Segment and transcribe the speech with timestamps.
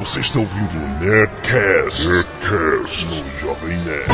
[0.00, 4.06] Você está ouvindo o Nerdcast, Nerdcast no Jovem Nerd.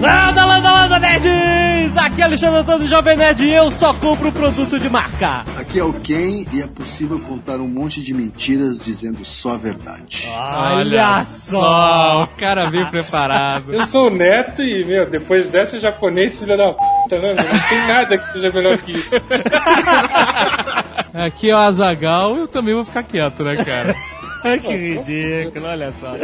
[0.00, 1.96] Landa, landa, landa, nerds!
[1.98, 5.44] Aqui é Alexandre Antônio Jovem Nerd e eu só compro produto de marca.
[5.58, 9.56] Aqui é o Ken e é possível contar um monte de mentiras dizendo só a
[9.58, 10.26] verdade.
[10.34, 12.24] Olha só!
[12.24, 13.74] o cara veio preparado.
[13.74, 17.34] Eu sou o neto e, meu, depois dessa japonês, filha da puta, né?
[17.34, 19.14] Não tem nada que seja melhor que isso.
[21.14, 23.94] Aqui é o Azagal, eu também vou ficar quieto, né, cara?
[24.60, 26.14] que ridículo, olha só.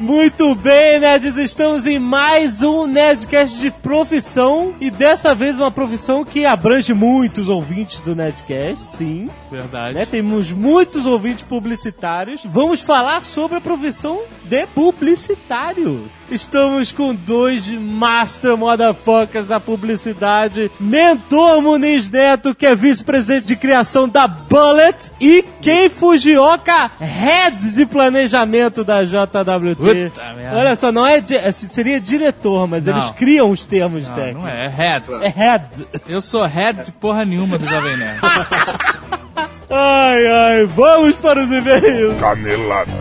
[0.00, 6.24] Muito bem, nerds, estamos em mais um Nerdcast de profissão e dessa vez uma profissão
[6.24, 9.30] que abrange muitos ouvintes do Nerdcast, sim.
[9.50, 9.94] Verdade.
[9.94, 10.06] Né?
[10.06, 12.42] Temos muitos ouvintes publicitários.
[12.44, 16.12] Vamos falar sobre a profissão de publicitários.
[16.30, 20.70] Estamos com dois master motherfuckers da publicidade.
[20.80, 25.12] Mentor Muniz Neto, que é vice-presidente de criação da Bullet.
[25.20, 29.76] E Ken Fujioka, head de planejamento da JWT.
[30.10, 30.22] Puta.
[30.52, 32.92] Olha só, não é, di- é- seria diretor, mas Não.
[32.96, 34.42] eles criam os termos Não, técnicos.
[34.44, 35.06] não é, é head.
[35.22, 35.64] É head.
[36.08, 38.20] Eu sou head de porra nenhuma do Jovem Nerd.
[39.68, 42.16] Ai, ai, vamos para os e-mails.
[42.20, 42.92] Canelada.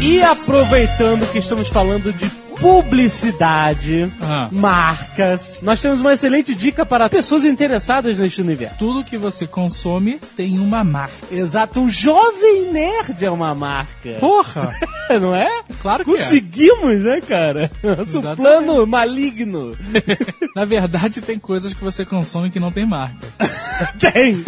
[0.00, 2.28] E aproveitando que estamos falando de
[2.60, 4.48] publicidade, Ah.
[4.50, 8.76] marcas, nós temos uma excelente dica para pessoas interessadas neste universo.
[8.78, 11.14] Tudo que você consome tem uma marca.
[11.30, 14.12] Exato, o Jovem Nerd é uma marca.
[14.20, 14.74] Porra!
[15.20, 15.48] Não é?
[15.82, 16.16] Claro que é.
[16.16, 17.70] Conseguimos, né, cara?
[17.82, 18.36] Nosso Exatamente.
[18.36, 19.76] plano maligno.
[20.56, 23.26] Na verdade, tem coisas que você consome que não tem marca.
[23.98, 24.44] Tem!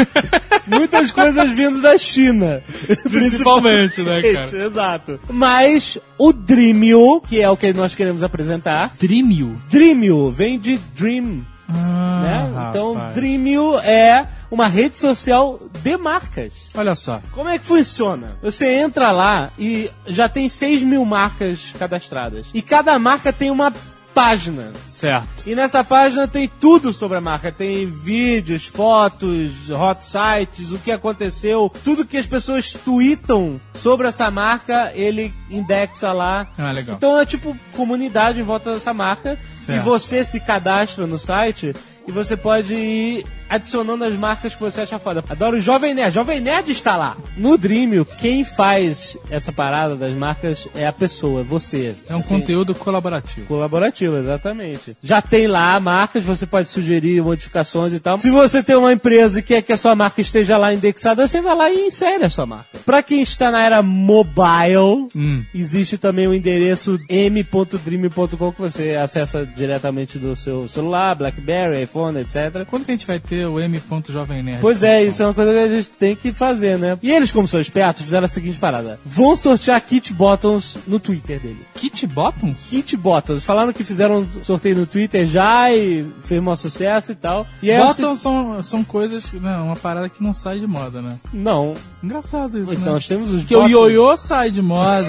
[0.69, 2.63] Muitas coisas vindo da China.
[3.03, 4.65] Principalmente, né, cara?
[4.67, 5.21] Exato.
[5.29, 9.57] Mas o Dreamio, que é o que nós queremos apresentar, Dreamio.
[9.71, 12.69] Dreamio vem de Dream, Ah, né?
[12.71, 13.15] Então, rapaz.
[13.15, 16.53] Dreamio é uma rede social de marcas.
[16.75, 17.21] Olha só.
[17.33, 18.37] Como é que funciona?
[18.43, 22.47] Você entra lá e já tem 6 mil marcas cadastradas.
[22.55, 23.73] E cada marca tem uma
[24.17, 24.73] página.
[24.89, 25.47] Certo.
[25.47, 27.53] E nessa página tem tudo sobre a marca.
[27.53, 34.31] Tem vídeos, fotos, hot sites, o que aconteceu, tudo que as pessoas tweetam sobre essa
[34.31, 36.49] marca, ele indexa lá.
[36.57, 36.97] Ah, legal.
[36.97, 39.39] Então é tipo comunidade em volta dessa marca.
[39.59, 39.79] Certo.
[39.79, 41.75] E você se cadastra no site
[42.09, 45.23] e você pode ir adicionando as marcas que você acha foda.
[45.29, 46.15] Adoro o Jovem Nerd.
[46.15, 47.17] Jovem Nerd está lá.
[47.37, 51.95] No Dreamio, quem faz essa parada das marcas é a pessoa, é você.
[52.09, 53.47] É um Assim, conteúdo colaborativo.
[53.47, 54.97] Colaborativo, exatamente.
[55.03, 58.19] Já tem lá marcas, você pode sugerir modificações e tal.
[58.19, 61.41] Se você tem uma empresa e quer que a sua marca esteja lá indexada, você
[61.41, 62.79] vai lá e insere a sua marca.
[62.85, 65.45] Pra quem está na era mobile, Hum.
[65.55, 72.65] existe também o endereço m.dream.com que você acessa diretamente do seu celular, BlackBerry, iPhone, etc.
[72.69, 73.81] Quando que a gente vai ter o M.
[74.09, 74.61] Jovem Nerd?
[74.61, 76.97] Pois é, isso é uma coisa que a gente tem que fazer, né?
[77.03, 78.99] E eles, como são espertos, fizeram a seguinte parada.
[79.05, 81.61] Vão sortear kit bottoms no Twitter dele.
[81.75, 82.63] Kit Bottoms?
[82.69, 83.45] Kit Bottoms.
[83.45, 87.47] Falaram que fizeram sorteio no Twitter já e fez um sucesso e tal.
[87.63, 91.17] E Bottoms são, são coisas, né, uma parada que não sai de moda, né?
[91.33, 91.75] Não.
[92.03, 92.91] Engraçado isso, Então, né?
[92.93, 93.73] nós temos os Porque o bottoms.
[93.93, 95.03] ioiô sai de moda,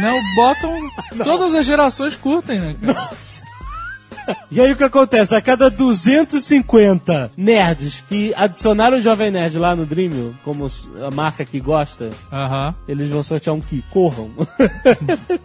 [0.00, 0.10] né?
[0.12, 0.76] O bottom,
[1.24, 3.10] todas as gerações curtem, né, cara?
[4.50, 5.34] E aí o que acontece?
[5.34, 10.70] A cada 250 nerds que adicionaram o Jovem Nerd lá no Dreamio, como
[11.06, 12.74] a marca que gosta, Aham.
[12.86, 13.84] eles vão sortear um kit.
[13.90, 14.30] Corram.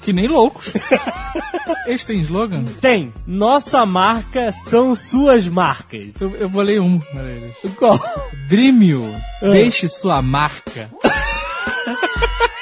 [0.01, 0.71] Que nem loucos.
[1.85, 2.63] Eles têm slogan?
[2.81, 3.13] Tem.
[3.25, 6.13] Nossa marca são suas marcas.
[6.19, 7.55] Eu, eu vou ler um pra eles.
[7.77, 7.99] Qual?
[8.47, 10.89] Dreamio, deixe sua marca.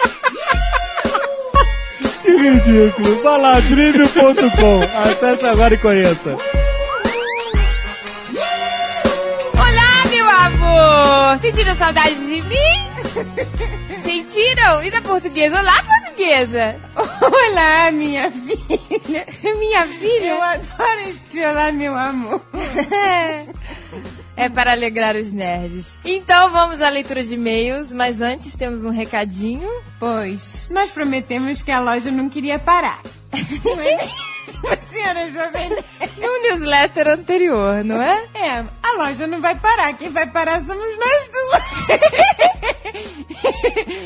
[2.37, 3.21] Ridículo.
[3.69, 4.83] Dreamio.com.
[5.03, 6.35] Acesse agora e conheça.
[9.53, 11.37] Olá, meu amor!
[11.39, 12.85] Sentiram saudade de mim?
[14.03, 14.83] Sentiram?
[14.83, 15.59] E da portuguesa?
[15.59, 16.75] Olá, portuguesa!
[16.95, 19.25] Olá, minha filha!
[19.57, 20.31] Minha filha?
[20.31, 22.41] Eu adoro este olá, meu amor!
[24.37, 25.97] É para alegrar os nerds.
[26.03, 29.69] Então vamos à leitura de e-mails, mas antes temos um recadinho.
[29.99, 33.01] Pois, nós prometemos que a loja não queria parar.
[33.63, 34.09] Não é
[34.95, 35.69] senhora Jovem?
[36.17, 38.23] No newsletter anterior, não é?
[38.33, 39.93] É, a loja não vai parar.
[39.93, 41.63] Quem vai parar somos nós duas.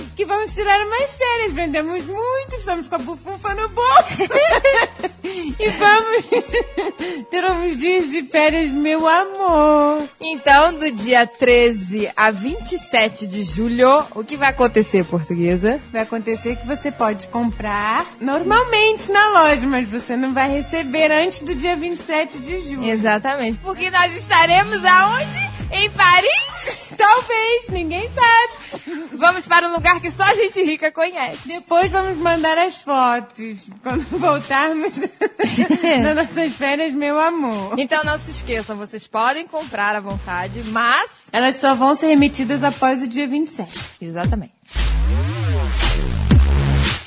[0.16, 1.54] que vamos tirar mais férias.
[1.54, 4.18] Vendemos muito, estamos com a bufunfa no bolso.
[5.60, 10.08] E vamos ter uns dias de férias, meu amor.
[10.20, 15.82] Então, do dia 13 a 27 de julho, o que vai acontecer, portuguesa?
[15.92, 21.42] Vai acontecer que você pode comprar normalmente na loja, mas você não vai receber antes
[21.42, 22.86] do dia 27 de julho.
[22.86, 23.60] Exatamente.
[23.60, 25.50] Porque nós estaremos aonde?
[25.72, 26.90] Em Paris?
[26.98, 29.10] Talvez, ninguém sabe.
[29.14, 31.48] Vamos para um lugar que só a gente rica conhece.
[31.48, 33.58] Depois vamos mandar as fotos.
[33.84, 34.89] Quando voltarmos
[36.04, 37.76] das nossas férias, meu amor.
[37.78, 41.28] Então não se esqueçam, vocês podem comprar à vontade, mas.
[41.32, 43.72] Elas só vão ser remetidas após o dia 27.
[44.02, 44.54] Exatamente.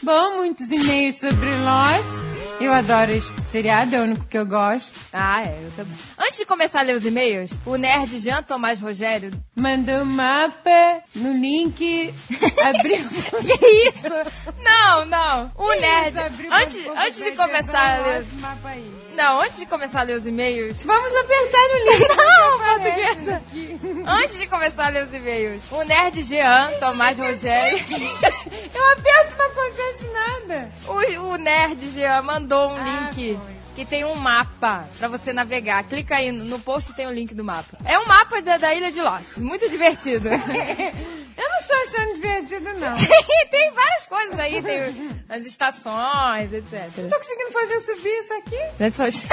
[0.03, 2.33] Bom, muitos e-mails sobre Lost.
[2.61, 4.93] Eu adoro este seriado, é o único que eu gosto.
[5.13, 5.97] Ah, é, eu também.
[6.19, 9.33] Antes de começar a ler os e-mails, o nerd Jean Tomás Rogério.
[9.55, 12.13] Mandou um mapa no link.
[12.65, 13.09] Abriu.
[13.09, 14.09] Que isso?
[14.61, 15.53] Não, não.
[15.57, 16.19] O nerd.
[16.19, 18.27] Abriu Antes, antes de começar a ler.
[19.17, 20.83] Não, antes de começar a ler os e-mails.
[20.85, 22.09] Vamos apertar no link.
[22.17, 23.43] Não, que portuguesa.
[24.07, 27.79] Antes de começar a ler os e-mails, o nerd Jean Tomás Rogério.
[28.75, 29.53] Eu aperto e não
[30.13, 30.71] nada.
[30.87, 33.37] O, o nerd Jean mandou um Ah, link.
[33.39, 33.63] foi.
[33.75, 35.83] Que tem um mapa pra você navegar.
[35.85, 37.79] Clica aí, no post tem o link do mapa.
[37.87, 39.39] É um mapa da, da ilha de Lost.
[39.39, 40.29] Muito divertido.
[41.35, 42.95] Eu não estou achando divertido, não.
[42.99, 44.79] tem, tem várias coisas aí, tem
[45.27, 46.91] as estações, etc.
[46.99, 48.59] Não tô conseguindo fazer subir isso aqui.
[48.79, 49.27] That's what she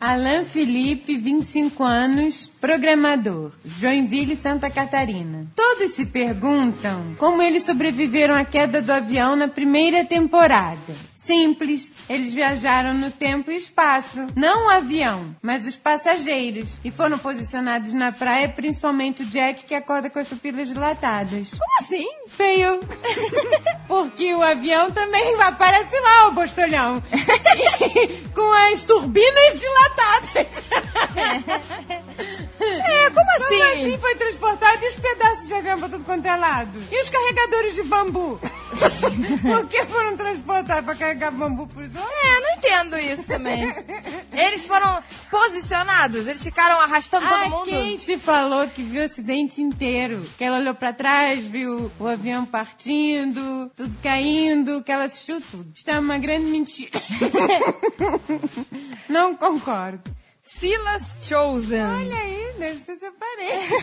[0.00, 5.46] Alan Felipe, 25 anos, programador, Joinville, Santa Catarina.
[5.56, 10.94] Todos se perguntam como eles sobreviveram à queda do avião na primeira temporada.
[11.16, 14.28] Simples, eles viajaram no tempo e espaço.
[14.36, 16.70] Não o avião, mas os passageiros.
[16.84, 21.50] E foram posicionados na praia, principalmente o Jack, que acorda com as pupilas dilatadas.
[21.50, 22.06] Como assim?
[22.28, 22.80] Feio.
[23.88, 27.02] Porque o avião também aparece lá, o bostolhão.
[28.34, 30.52] Com as turbinas dilatadas.
[32.60, 33.58] É, como assim?
[33.58, 36.82] Como assim foi transportado e os pedaços de avião pra tudo quanto é lado?
[36.90, 38.38] E os carregadores de bambu?
[39.42, 42.12] Por que foram transportados pra carregar bambu pros outros?
[42.22, 43.74] É, não entendo isso também.
[44.32, 47.70] Eles foram posicionados, eles ficaram arrastando todo A mundo.
[47.70, 50.22] Kate falou que viu o acidente inteiro.
[50.36, 52.17] Que ela olhou pra trás, viu o avião
[52.50, 55.72] partindo, tudo caindo, que ela assistiu tudo.
[55.74, 56.90] Isso é uma grande mentira.
[59.08, 60.16] Não concordo.
[60.42, 61.82] Silas Chosen.
[61.82, 63.74] Olha aí, deve ser seu parente.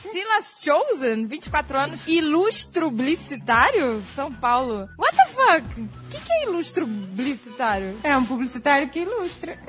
[0.10, 4.86] Silas Chosen, 24 anos, ilustro publicitário, São Paulo.
[4.98, 5.80] What the fuck?
[5.82, 7.98] O que, que é ilustro publicitário?
[8.02, 9.58] É um publicitário que ilustra.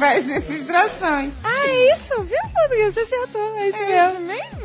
[0.00, 1.32] Faz ilustrações.
[1.44, 2.20] Ah, é isso?
[2.24, 2.38] Viu?
[2.92, 4.12] Você acertou, é isso É mesmo.
[4.12, 4.57] isso mesmo?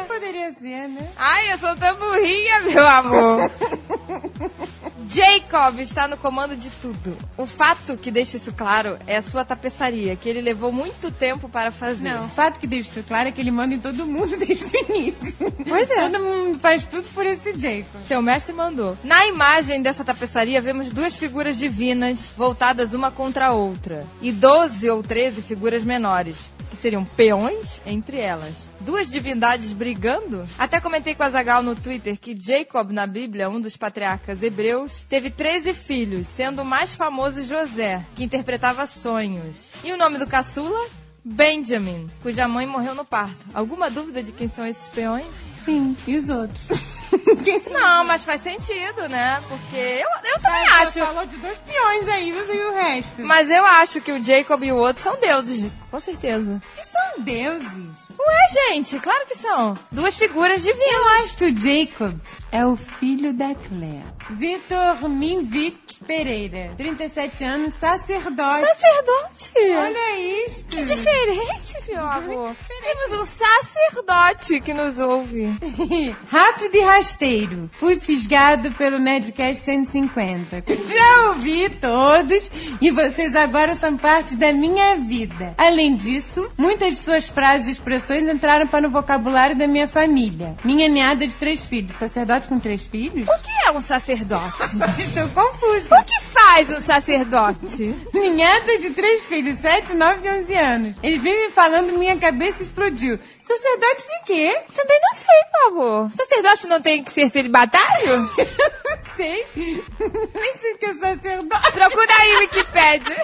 [0.00, 1.08] Que poderia ser, né?
[1.16, 3.50] Ai, eu sou tão burrinha, meu amor.
[5.08, 7.16] Jacob está no comando de tudo.
[7.38, 11.48] O fato que deixa isso claro é a sua tapeçaria, que ele levou muito tempo
[11.48, 12.06] para fazer.
[12.06, 14.76] Não, o fato que deixa isso claro é que ele manda em todo mundo desde
[14.76, 15.34] o início.
[15.66, 16.08] Pois é.
[16.08, 18.02] Todo mundo faz tudo por esse Jacob.
[18.06, 18.98] Seu mestre mandou.
[19.02, 24.06] Na imagem dessa tapeçaria, vemos duas figuras divinas voltadas uma contra a outra.
[24.20, 28.70] E 12 ou 13 figuras menores, que seriam peões entre elas.
[28.80, 30.46] Duas divindades brigando?
[30.58, 35.04] Até comentei com a Zagal no Twitter que Jacob, na Bíblia, um dos patriarcas hebreus,
[35.08, 39.72] teve 13 filhos, sendo o mais famoso José, que interpretava sonhos.
[39.82, 40.78] E o nome do caçula?
[41.24, 43.46] Benjamin, cuja mãe morreu no parto.
[43.52, 45.26] Alguma dúvida de quem são esses peões?
[45.64, 46.66] Sim, e os outros?
[47.72, 49.42] Não, mas faz sentido, né?
[49.48, 51.06] Porque eu, eu também Você acho.
[51.06, 53.22] falou de dois peões aí, você e o resto.
[53.24, 56.62] Mas eu acho que o Jacob e o outro são deuses, com certeza.
[56.76, 58.06] Que são deuses.
[58.18, 59.76] Ué, gente, claro que são.
[59.92, 61.24] Duas figuras Eu divinas.
[61.24, 62.18] acho que o Jacob
[62.50, 64.04] é o filho da Claire.
[64.30, 68.66] Vitor Minvik Pereira, 37 anos, sacerdote.
[68.66, 69.50] Sacerdote!
[69.76, 70.66] Olha isto.
[70.68, 72.54] Que diferente, amor.
[72.82, 75.56] Temos um sacerdote que nos ouve.
[76.30, 77.70] Rápido e rasteiro.
[77.72, 80.64] Fui fisgado pelo Nerdcast 150.
[80.66, 85.54] Já ouvi todos e vocês agora são parte da minha vida.
[85.58, 90.54] Além disso, muitas de suas frases e expressões entraram para o vocabulário da minha família.
[90.62, 91.96] Minha neada de três filhos.
[91.96, 93.26] Sacerdote com três filhos?
[93.26, 94.76] O que é um sacerdote?
[94.98, 95.95] Estou confusa.
[95.98, 97.94] O que faz um sacerdote?
[98.12, 100.96] Ninhada de três filhos, 7, 9 e 11 anos.
[101.02, 103.18] Eles vivem falando, minha cabeça explodiu.
[103.42, 104.60] Sacerdote de quê?
[104.74, 106.10] Também não sei, por favor.
[106.16, 108.16] Sacerdote não tem que ser celibatário?
[108.18, 108.28] Não
[109.16, 109.46] sei.
[109.56, 111.72] Nem sei o que é sacerdote.
[111.72, 113.16] Procura aí, Wikipédia.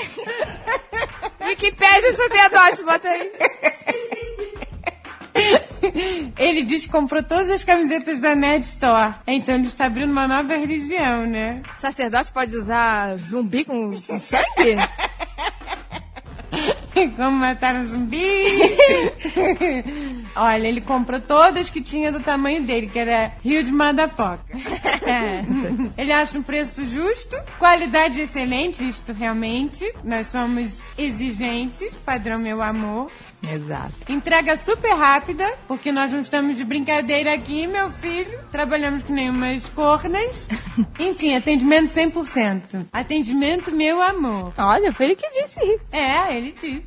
[1.46, 3.32] Wikipédia sacerdote, bota aí.
[6.38, 9.14] Ele diz que comprou todas as camisetas da Ned Store.
[9.26, 11.62] Então ele está abrindo uma nova religião, né?
[11.76, 14.76] O sacerdote pode usar zumbi com, com sangue?
[17.16, 18.20] Como matar um zumbi.
[20.36, 24.56] Olha, ele comprou todas que tinha do tamanho dele, que era Rio de Motherfucker.
[25.96, 29.90] ele acha um preço justo, qualidade excelente, isto realmente.
[30.04, 33.10] Nós somos exigentes, padrão meu amor.
[33.50, 33.92] Exato.
[34.08, 38.38] Entrega super rápida, porque nós não estamos de brincadeira aqui, meu filho.
[38.50, 40.46] Trabalhamos que nem umas cornas.
[40.98, 42.86] Enfim, atendimento 100%.
[42.92, 44.52] Atendimento, meu amor.
[44.56, 45.88] Olha, foi ele que disse isso.
[45.92, 46.86] É, ele disse.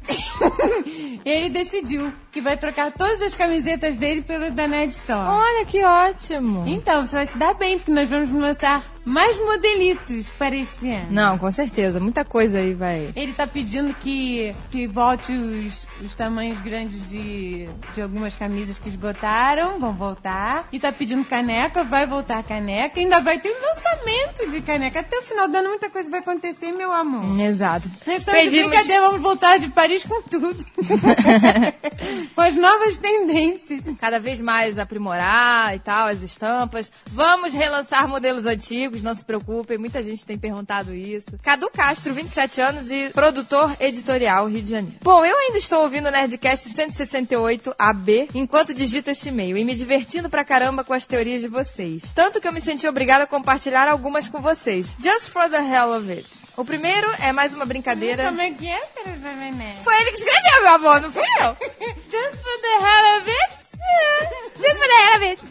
[1.25, 5.29] ele decidiu que vai trocar todas as camisetas dele pelo da Ned Store.
[5.29, 6.63] Olha que ótimo.
[6.67, 11.07] Então, você vai se dar bem, porque nós vamos lançar mais modelitos para este ano.
[11.11, 11.99] Não, com certeza.
[11.99, 13.11] Muita coisa aí vai.
[13.15, 18.89] Ele tá pedindo que, que volte os, os tamanhos grandes de, de algumas camisas que
[18.89, 20.67] esgotaram, vão voltar.
[20.71, 22.99] E tá pedindo caneca, vai voltar caneca.
[22.99, 24.99] Ainda vai ter um lançamento de caneca.
[25.01, 27.39] Até o final do ano muita coisa vai acontecer, meu amor.
[27.39, 27.89] Exato.
[28.07, 30.65] Estamos de brincadeira, vamos voltar de Paris com tudo.
[32.33, 33.81] com as novas tendências.
[33.99, 36.91] cada vez mais aprimorar e tal, as estampas.
[37.11, 41.37] Vamos relançar modelos antigos, não se preocupem, muita gente tem perguntado isso.
[41.41, 44.97] Cadu Castro, 27 anos e produtor editorial Rio de Janeiro.
[45.01, 50.29] Bom, eu ainda estou ouvindo o Nerdcast 168AB enquanto digito este e-mail e me divertindo
[50.29, 52.03] pra caramba com as teorias de vocês.
[52.13, 54.95] Tanto que eu me senti obrigada a compartilhar algumas com vocês.
[54.99, 56.27] Just for the hell of it.
[56.57, 58.25] O primeiro é mais uma brincadeira.
[58.25, 58.81] Como é que é?
[59.83, 61.57] Foi ele que escreveu, meu amor, não fui eu.
[62.09, 63.65] Just for the hell of it?
[63.75, 64.44] Just
[65.23, 65.43] it.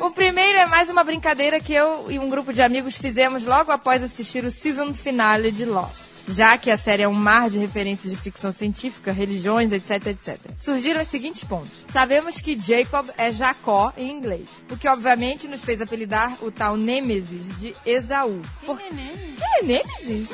[0.00, 3.70] O primeiro é mais uma brincadeira que eu e um grupo de amigos fizemos logo
[3.70, 6.10] após assistir o season finale de Lost.
[6.28, 10.38] Já que a série é um mar de referências de ficção científica, religiões, etc, etc.
[10.58, 11.84] Surgiram os seguintes pontos.
[11.92, 16.76] Sabemos que Jacob é Jacó em inglês, o que obviamente nos fez apelidar o tal
[16.76, 18.40] Nêmesis de Esaú.
[18.64, 18.78] Por...
[18.80, 20.30] É Nêmesis?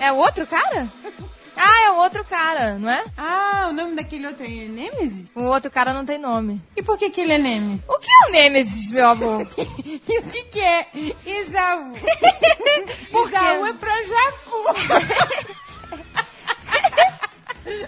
[0.00, 0.88] É o outro cara?
[1.62, 3.04] Ah, é o outro cara, não é?
[3.16, 5.30] Ah, o nome daquele outro é Nemesis?
[5.34, 6.60] O outro cara não tem nome.
[6.74, 7.84] E por que que ele é Nemesis?
[7.86, 9.46] O que é o Nêmesis, meu amor?
[9.84, 10.86] e o que que é
[11.26, 11.92] Esaú?
[13.12, 15.60] Esaú é pra Jacu.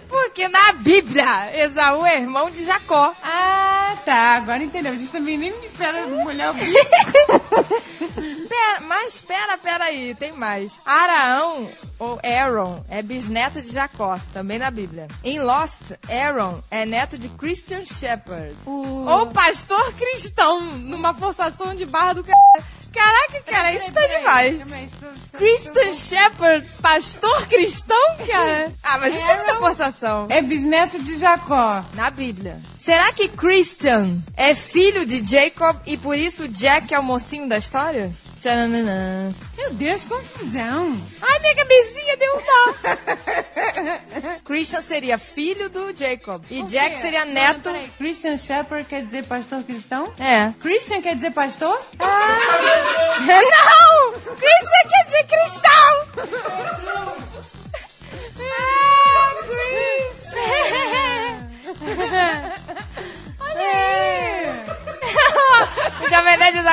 [0.09, 3.15] Porque na Bíblia, Esaú é irmão de Jacó.
[3.23, 4.37] ah, tá.
[4.37, 4.93] Agora entendeu.
[4.93, 6.33] A gente também nem me espera bico.
[8.49, 10.73] Pera, mas pera, pera aí, tem mais.
[10.85, 15.09] Araão, ou Aaron, é bisneto de Jacó, também na Bíblia.
[15.25, 18.55] Em Lost, Aaron é neto de Christian Shepherd.
[18.67, 22.65] Ou pastor cristão, numa forçação de barra do cara.
[22.93, 24.63] Caraca, cara, isso tá demais.
[25.33, 28.71] Christian Shepherd, pastor cristão, cara?
[28.83, 30.27] Ah, mas isso é muita forçação.
[30.31, 31.83] É bisneto de Jacó.
[31.95, 32.61] Na Bíblia.
[32.81, 37.57] Será que Christian é filho de Jacob e por isso Jack é o mocinho da
[37.59, 38.11] história?
[38.41, 39.33] Tchananã.
[39.57, 40.97] Meu Deus, confusão.
[41.23, 42.75] Ai, minha cabecinha deu um nó.
[44.45, 46.43] Christian seria filho do Jacob.
[46.51, 47.61] E Jack seria Não, neto.
[47.63, 47.89] peraí.
[47.97, 50.13] Christian Shepherd quer dizer pastor cristão?
[50.19, 50.53] É.
[50.61, 51.81] Christian quer dizer pastor?
[51.99, 52.09] Não!
[54.37, 56.03] Christian quer dizer cristão!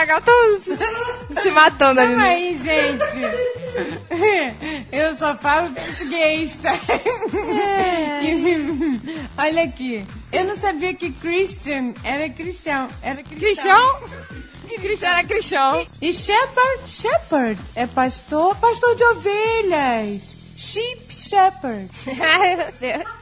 [0.09, 2.09] Jovem Nerd e o Zagal tão se matando ali.
[2.09, 2.29] Calma né?
[2.29, 3.03] aí, gente.
[4.91, 6.75] Eu só falo português, tá?
[8.21, 10.05] E- Olha aqui.
[10.31, 12.87] Eu não sabia que Christian era cristão.
[13.01, 13.39] Era cristão.
[13.39, 13.99] Cristão?
[15.03, 15.87] Era cristão.
[16.01, 20.21] E shepherd, shepherd é pastor, pastor de ovelhas.
[20.55, 21.89] Sheep shepherd.
[22.21, 23.18] Ai, meu Deus.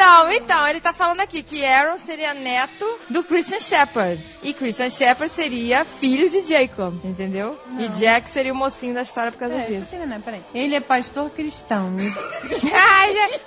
[0.00, 4.22] Então, então, ele tá falando aqui que Aaron seria neto do Christian Shepherd.
[4.44, 7.58] E Christian Shepherd seria filho de Jacob, entendeu?
[7.80, 9.86] E Jack seria o mocinho da história por causa É, disso.
[9.90, 10.40] terminar, peraí.
[10.54, 11.96] Ele é pastor cristão.
[12.72, 13.38] Ai, já-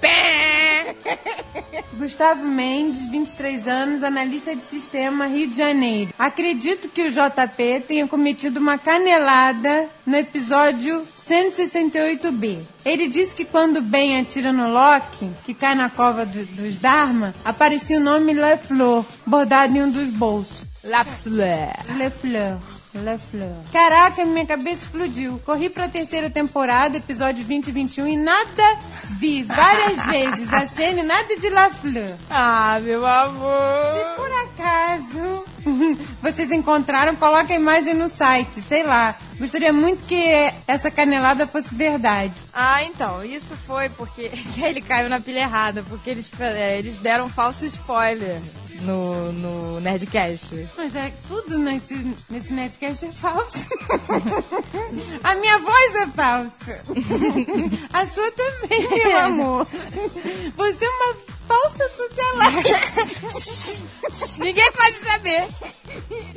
[0.00, 0.96] Pé!
[1.92, 6.14] Gustavo Mendes, 23 anos, analista de sistema, Rio de Janeiro.
[6.18, 12.58] Acredito que o JP tenha cometido uma canelada no episódio 168B.
[12.86, 17.34] Ele disse que quando Ben atira no Loki, que cai na cova do- dos Dharma,
[17.44, 20.62] aparecia o nome Le Fleur, bordado em um dos bolsos.
[21.96, 22.58] La Fleur.
[22.94, 23.04] Le Fleur.
[23.14, 23.56] Le Fleur.
[23.72, 25.40] Caraca, minha cabeça explodiu.
[25.44, 28.78] Corri pra terceira temporada, episódio 20 e 21, e nada
[29.18, 29.42] vi.
[29.42, 32.10] Várias vezes a cena e nada de La Fleur.
[32.30, 34.16] Ah, meu Se amor.
[34.16, 35.44] por acaso
[36.22, 39.14] vocês encontraram, coloca a imagem no site, sei lá.
[39.38, 40.22] Gostaria muito que
[40.66, 42.34] essa canelada fosse verdade.
[42.52, 44.30] Ah, então, isso foi porque
[44.62, 48.38] ele caiu na pilha errada, porque eles, é, eles deram um falso spoiler
[48.80, 50.68] no, no Nerdcast.
[50.76, 51.94] Mas é tudo nesse,
[52.28, 53.68] nesse Nerdcast é falso.
[55.24, 56.82] A minha voz é falsa.
[57.92, 59.66] A sua também, meu amor.
[60.56, 61.16] Você é uma
[61.48, 63.84] falsa socialite.
[64.40, 65.48] Ninguém pode saber.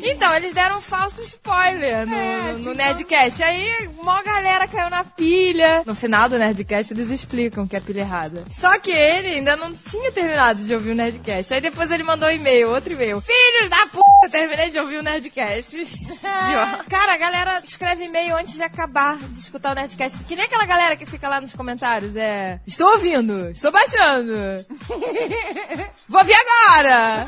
[0.05, 3.41] Então, eles deram um falso spoiler no, É, no tipo- Nerdcast.
[3.43, 5.81] Aí, uma galera caiu na pilha.
[5.85, 8.43] No final do Nerdcast, eles explicam que é pilha errada.
[8.51, 11.53] Só que ele ainda não tinha terminado de ouvir o Nerdcast.
[11.53, 13.21] Aí depois ele mandou um e-mail, outro e-mail.
[13.21, 13.99] Filhos da p...
[14.23, 15.75] Eu terminei de ouvir o Nerdcast.
[15.83, 16.85] Idiota.
[16.89, 20.19] Cara, a galera escreve e-mail antes de acabar de escutar o Nerdcast.
[20.25, 22.15] Que nem aquela galera que fica lá nos comentários.
[22.15, 22.59] É...
[22.67, 23.49] Estou ouvindo.
[23.51, 24.33] Estou baixando.
[26.09, 27.27] Vou ouvir agora.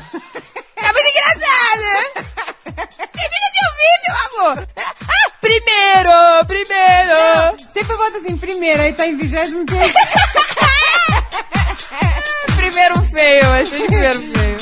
[0.76, 1.86] É muito engraçado!
[3.12, 4.68] Termina de ouvir, meu amor!
[4.76, 6.46] Ah, primeiro!
[6.46, 7.56] Primeiro!
[7.72, 9.94] Sempre bota assim, primeiro, aí tá em vigésimo terceiro.
[12.56, 14.56] Primeiro feio, achei de primeiro feio.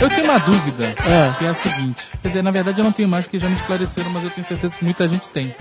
[0.00, 1.34] Eu tenho uma dúvida, Ah.
[1.38, 2.06] que é a seguinte.
[2.22, 4.46] Quer dizer, na verdade eu não tenho mais, porque já me esclareceram, mas eu tenho
[4.46, 5.54] certeza que muita gente tem.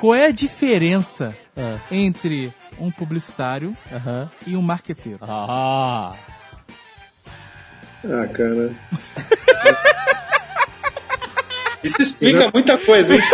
[0.00, 1.78] Qual é a diferença Ah.
[1.90, 4.30] entre um publicitário Aham.
[4.46, 5.18] e um marqueteiro?
[5.22, 6.12] Ah.
[8.04, 8.72] Ah, cara.
[11.82, 13.20] Isso explica muita coisa, hein?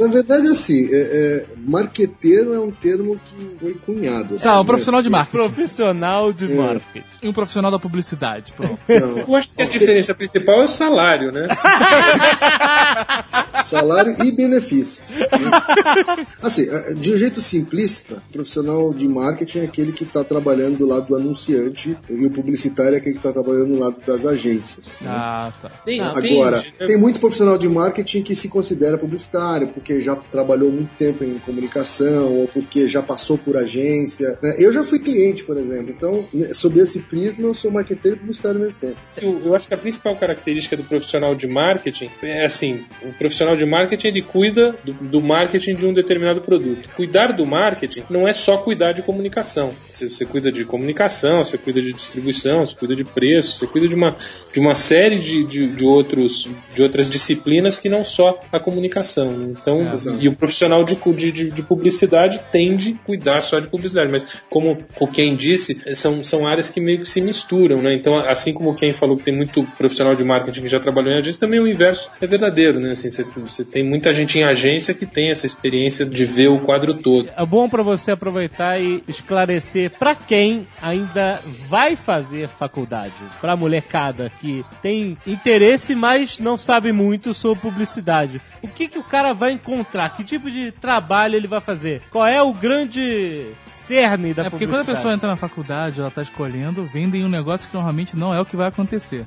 [0.00, 4.34] Na verdade, assim, é, é, marqueteiro é um termo que foi cunhado.
[4.34, 4.66] Assim, Tá, um né?
[4.66, 5.36] profissional de marketing.
[5.36, 6.56] Profissional de É.
[6.56, 7.04] marketing.
[7.22, 8.80] E um profissional da publicidade, pronto.
[8.88, 11.46] Não, Eu acho que a diferença principal é o salário, né?
[13.64, 15.10] salário e benefícios.
[15.18, 16.26] né?
[16.42, 20.78] Assim, é, de um jeito simplista, o profissional de marketing é aquele que está trabalhando
[20.78, 24.24] do lado do anunciante e o publicitário é aquele que está trabalhando do lado das
[24.26, 24.96] agências.
[25.00, 25.08] né?
[25.10, 25.68] Ah, tá.
[25.84, 30.70] Tem, Agora, tem- tem muito profissional de marketing que se considera publicitário, porque já trabalhou
[30.70, 34.38] muito tempo em comunicação, ou porque já passou por agência.
[34.42, 34.54] né?
[34.58, 35.92] Eu já fui cliente, por exemplo.
[35.96, 38.96] Então, né, sob esse prisma, eu sou marqueteiro e publicitário ao mesmo tempo.
[39.20, 43.51] Eu, eu acho que a principal característica do profissional de marketing é assim: o profissional
[43.56, 46.88] de marketing ele cuida do, do marketing de um determinado produto.
[46.96, 49.70] Cuidar do marketing não é só cuidar de comunicação.
[49.88, 53.88] Você, você cuida de comunicação, você cuida de distribuição, você cuida de preço, você cuida
[53.88, 54.16] de uma,
[54.52, 59.50] de uma série de, de, de outros, de outras disciplinas que não só a comunicação.
[59.50, 59.80] Então,
[60.20, 60.96] e o profissional de,
[61.32, 64.10] de, de publicidade tende a cuidar só de publicidade.
[64.10, 67.94] Mas, como o Ken disse, são, são áreas que meio que se misturam, né?
[67.94, 71.12] Então, assim como o Ken falou que tem muito profissional de marketing que já trabalhou
[71.12, 72.92] em agência, também o inverso é verdadeiro, né?
[72.92, 76.58] Assim, você, você tem muita gente em agência que tem essa experiência de ver o
[76.58, 77.28] quadro todo.
[77.36, 84.30] É bom pra você aproveitar e esclarecer pra quem ainda vai fazer faculdade, pra molecada
[84.40, 88.40] que tem interesse, mas não sabe muito sobre publicidade.
[88.62, 90.16] O que que o cara vai encontrar?
[90.16, 92.02] Que tipo de trabalho ele vai fazer?
[92.10, 94.96] Qual é o grande cerne da É porque quando a publicidade?
[94.96, 98.44] pessoa entra na faculdade, ela tá escolhendo, vendem um negócio que normalmente não é o
[98.46, 99.26] que vai acontecer,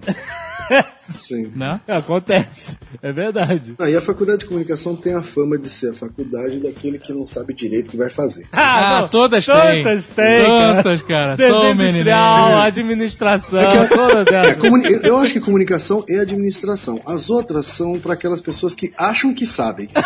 [1.19, 1.51] Sim.
[1.55, 1.79] né?
[1.87, 3.73] Acontece, é verdade.
[3.79, 7.13] Ah, e a faculdade de comunicação tem a fama de ser a faculdade daquele que
[7.13, 8.45] não sabe direito o que vai fazer.
[8.51, 9.83] Ah, não, todas têm.
[9.83, 10.83] Todas têm, cara.
[10.83, 11.35] Todas, cara.
[11.35, 12.61] Desenho Sou industrial, menino.
[12.61, 17.01] administração, É que a- toda É, comuni- eu- acho que comunicação é administração.
[17.05, 19.89] As outras são para aquelas pessoas que acham que sabem.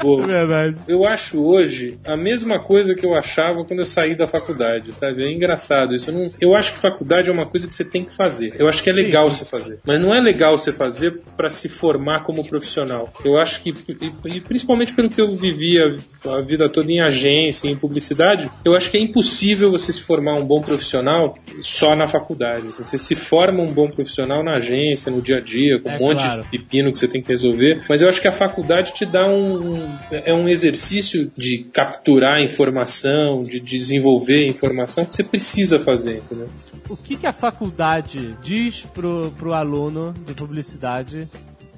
[0.00, 0.24] Boa.
[0.24, 0.76] É verdade.
[0.88, 5.22] Eu acho hoje a mesma coisa que eu achava quando eu saí da faculdade, sabe?
[5.24, 6.10] É engraçado isso.
[6.10, 8.54] Eu, não, eu acho que faculdade é uma coisa que você tem que fazer.
[8.58, 9.78] Eu acho que é legal você fazer.
[9.84, 13.12] Mas não é legal você fazer para se formar como profissional.
[13.24, 17.00] Eu acho que, e, e principalmente pelo que eu vivi a, a vida toda em
[17.00, 21.94] agência, em publicidade, eu acho que é impossível você se formar um bom profissional só
[21.94, 22.68] na faculdade.
[22.68, 25.98] Você se forma um bom profissional na agência, no dia a dia, com É um
[25.98, 26.42] monte claro.
[26.42, 27.82] de pepino que você tem que resolver.
[27.88, 29.88] Mas eu acho que a faculdade te dá um.
[30.10, 36.48] É um exercício de capturar informação, de desenvolver informação que você precisa fazer, entendeu?
[36.92, 41.26] O que, que a faculdade diz pro, pro aluno de publicidade,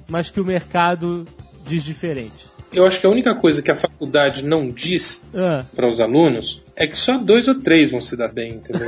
[0.09, 1.25] mas que o mercado
[1.65, 2.47] diz diferente?
[2.73, 6.61] Eu acho que a única coisa que a faculdade não diz Ah, para os alunos
[6.75, 8.87] é que só dois ou três vão se dar bem, entendeu?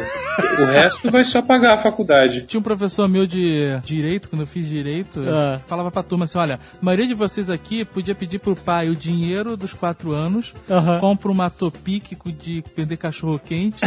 [0.59, 2.43] o resto vai só pagar a faculdade.
[2.47, 5.59] Tinha um professor meu de direito, quando eu fiz direito, Ah.
[5.65, 8.95] falava pra turma assim: olha, a maioria de vocês aqui podia pedir pro pai o
[8.95, 10.53] dinheiro dos quatro anos,
[10.99, 13.81] compra uma Topic de vender cachorro quente,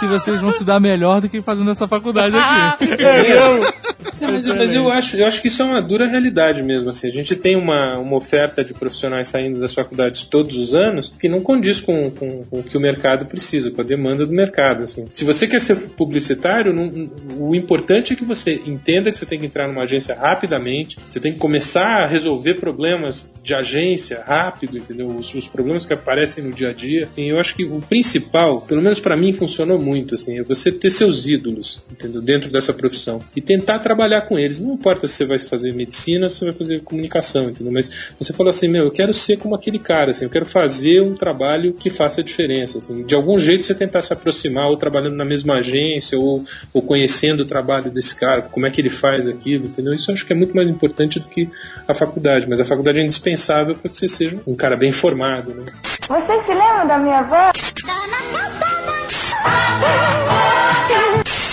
[0.00, 2.84] que vocês vão se dar melhor do que fazendo essa faculdade aqui.
[3.02, 3.74] é mesmo?
[4.20, 6.90] Mas, mas eu, acho, eu acho que isso é uma dura realidade mesmo.
[6.90, 7.08] Assim.
[7.08, 11.28] A gente tem uma, uma oferta de profissionais saindo das faculdades todos os anos que
[11.28, 14.84] não condiz com, com, com o que o mercado precisa, com a demanda do mercado.
[14.84, 15.06] Assim.
[15.12, 17.04] Se você quer ser publicitário, não,
[17.38, 21.20] o importante é que você entenda que você tem que entrar numa agência rapidamente, você
[21.20, 25.08] tem que começar a resolver problemas de agência rápido, entendeu?
[25.08, 27.08] Os, os problemas que aparecem no dia a dia.
[27.16, 30.70] E eu acho que o principal, pelo menos para mim, funcionou muito, assim, é você
[30.72, 32.22] ter seus ídolos, entendeu?
[32.22, 33.20] Dentro dessa profissão.
[33.34, 34.60] E tentar trabalhar com eles.
[34.60, 37.72] Não importa se você vai fazer medicina se você vai fazer comunicação, entendeu?
[37.72, 41.00] Mas você falou assim, meu, eu quero ser como aquele cara, assim, eu quero fazer
[41.00, 43.02] um trabalho que faça a diferença, assim.
[43.02, 47.40] De algum jeito você tentar se aproximar, ou trabalhando na mesma agência, ou, ou conhecendo
[47.40, 49.94] o trabalho desse cara, como é que ele faz aquilo, entendeu?
[49.94, 51.48] Isso eu acho que é muito mais importante do que
[51.88, 52.46] a faculdade.
[52.48, 55.64] Mas a faculdade é indispensável para que você seja um cara bem formado, né?
[56.06, 57.50] Você se lembra da minha avó?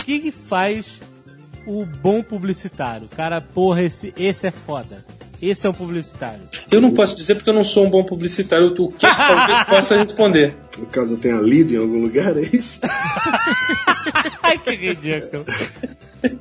[0.01, 0.99] O que, que faz
[1.65, 3.07] o bom publicitário?
[3.15, 5.05] Cara, porra, esse, esse é foda.
[5.41, 6.41] Esse é um publicitário.
[6.69, 8.67] Eu não posso dizer porque eu não sou um bom publicitário.
[8.67, 10.53] O que talvez possa responder.
[10.77, 12.79] No caso, eu tenha lido em algum lugar, é isso?
[14.43, 15.45] Ai, que ridículo.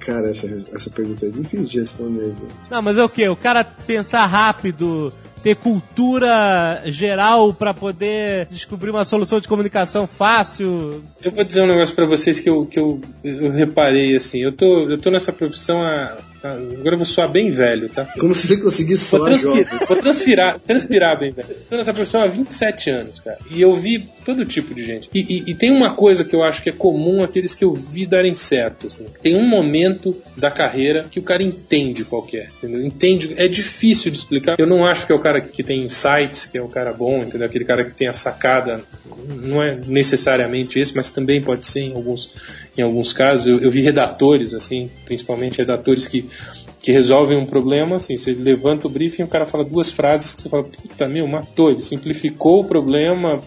[0.01, 2.27] Cara, essa, essa pergunta é difícil de responder.
[2.27, 2.49] Viu?
[2.71, 3.29] Não, mas é o quê?
[3.29, 11.03] O cara pensar rápido, ter cultura geral para poder descobrir uma solução de comunicação fácil.
[11.23, 14.43] Eu vou dizer um negócio para vocês que eu, que eu, eu reparei assim.
[14.43, 18.07] Eu tô, eu tô nessa profissão há Agora eu vou soar bem velho, tá?
[18.18, 19.64] Como se ele conseguisse Vou, soar jovem.
[19.64, 21.48] transpirar, vou transpirar, transpirar bem velho.
[21.68, 23.38] Tô nessa profissão há 27 anos, cara.
[23.50, 25.09] E eu vi todo tipo de gente.
[25.14, 27.73] E, e- e tem uma coisa que eu acho que é comum aqueles que eu
[27.73, 29.07] vi darem certo, assim.
[29.21, 32.85] Tem um momento da carreira que o cara entende qual que é, entendeu?
[32.85, 34.57] Entende, é difícil de explicar.
[34.59, 36.93] Eu não acho que é o cara que, que tem insights, que é o cara
[36.93, 37.47] bom, entendeu?
[37.47, 38.83] Aquele cara que tem a sacada.
[39.45, 42.33] Não é necessariamente esse, mas também pode ser em alguns,
[42.77, 43.47] em alguns casos.
[43.47, 46.29] Eu, eu vi redatores, assim, principalmente redatores que
[46.83, 50.35] que resolvem um problema, assim, você levanta o briefing e o cara fala duas frases
[50.35, 53.43] que você fala, puta, meu, matou, ele simplificou o problema,